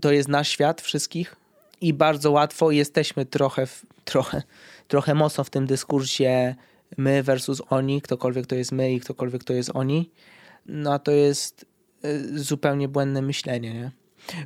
to 0.00 0.12
jest 0.12 0.28
nasz 0.28 0.48
świat 0.48 0.80
wszystkich 0.80 1.36
i 1.80 1.94
bardzo 1.94 2.30
łatwo 2.30 2.70
jesteśmy 2.70 3.26
trochę, 3.26 3.66
trochę, 4.04 4.42
trochę 4.88 5.14
mocno 5.14 5.44
w 5.44 5.50
tym 5.50 5.66
dyskursie 5.66 6.54
my 6.96 7.22
versus 7.22 7.62
oni, 7.70 8.02
ktokolwiek 8.02 8.46
to 8.46 8.54
jest 8.54 8.72
my 8.72 8.92
i 8.92 9.00
ktokolwiek 9.00 9.44
to 9.44 9.52
jest 9.52 9.70
oni. 9.74 10.10
No 10.66 10.92
a 10.92 10.98
to 10.98 11.10
jest 11.10 11.69
zupełnie 12.34 12.88
błędne 12.88 13.22
myślenie. 13.22 13.74
Nie? 13.74 13.90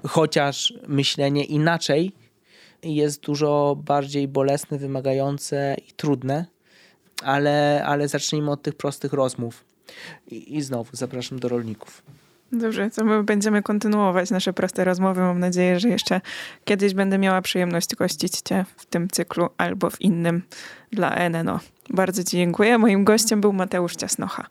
Chociaż 0.07 0.75
myślenie 0.89 1.45
inaczej 1.45 2.13
jest 2.83 3.21
dużo 3.21 3.77
bardziej 3.85 4.29
bolesne, 4.29 4.79
wymagające 4.79 5.77
i 5.89 5.93
trudne, 5.93 6.47
ale, 7.23 7.85
ale 7.87 8.09
zacznijmy 8.09 8.51
od 8.51 8.63
tych 8.63 8.75
prostych 8.75 9.13
rozmów. 9.13 9.65
I, 10.31 10.57
I 10.57 10.63
znowu 10.63 10.97
zapraszam 10.97 11.39
do 11.39 11.49
rolników. 11.49 12.03
Dobrze, 12.53 12.91
to 12.91 13.05
my 13.05 13.23
będziemy 13.23 13.63
kontynuować 13.63 14.31
nasze 14.31 14.53
proste 14.53 14.85
rozmowy. 14.85 15.21
Mam 15.21 15.39
nadzieję, 15.39 15.81
że 15.81 15.89
jeszcze 15.89 16.21
kiedyś 16.65 16.95
będę 16.95 17.19
miała 17.19 17.43
przyjemność 17.43 17.95
gościć 17.95 18.41
Cię 18.41 18.65
w 18.77 18.87
tym 18.87 19.09
cyklu 19.09 19.49
albo 19.57 19.91
w 19.91 20.01
innym 20.01 20.43
dla 20.93 21.29
NNO. 21.29 21.61
Bardzo 21.91 22.25
Ci 22.25 22.31
dziękuję. 22.31 22.79
Moim 22.79 23.05
gościem 23.05 23.41
był 23.41 23.53
Mateusz 23.53 23.97
Ciasnocha. 23.97 24.47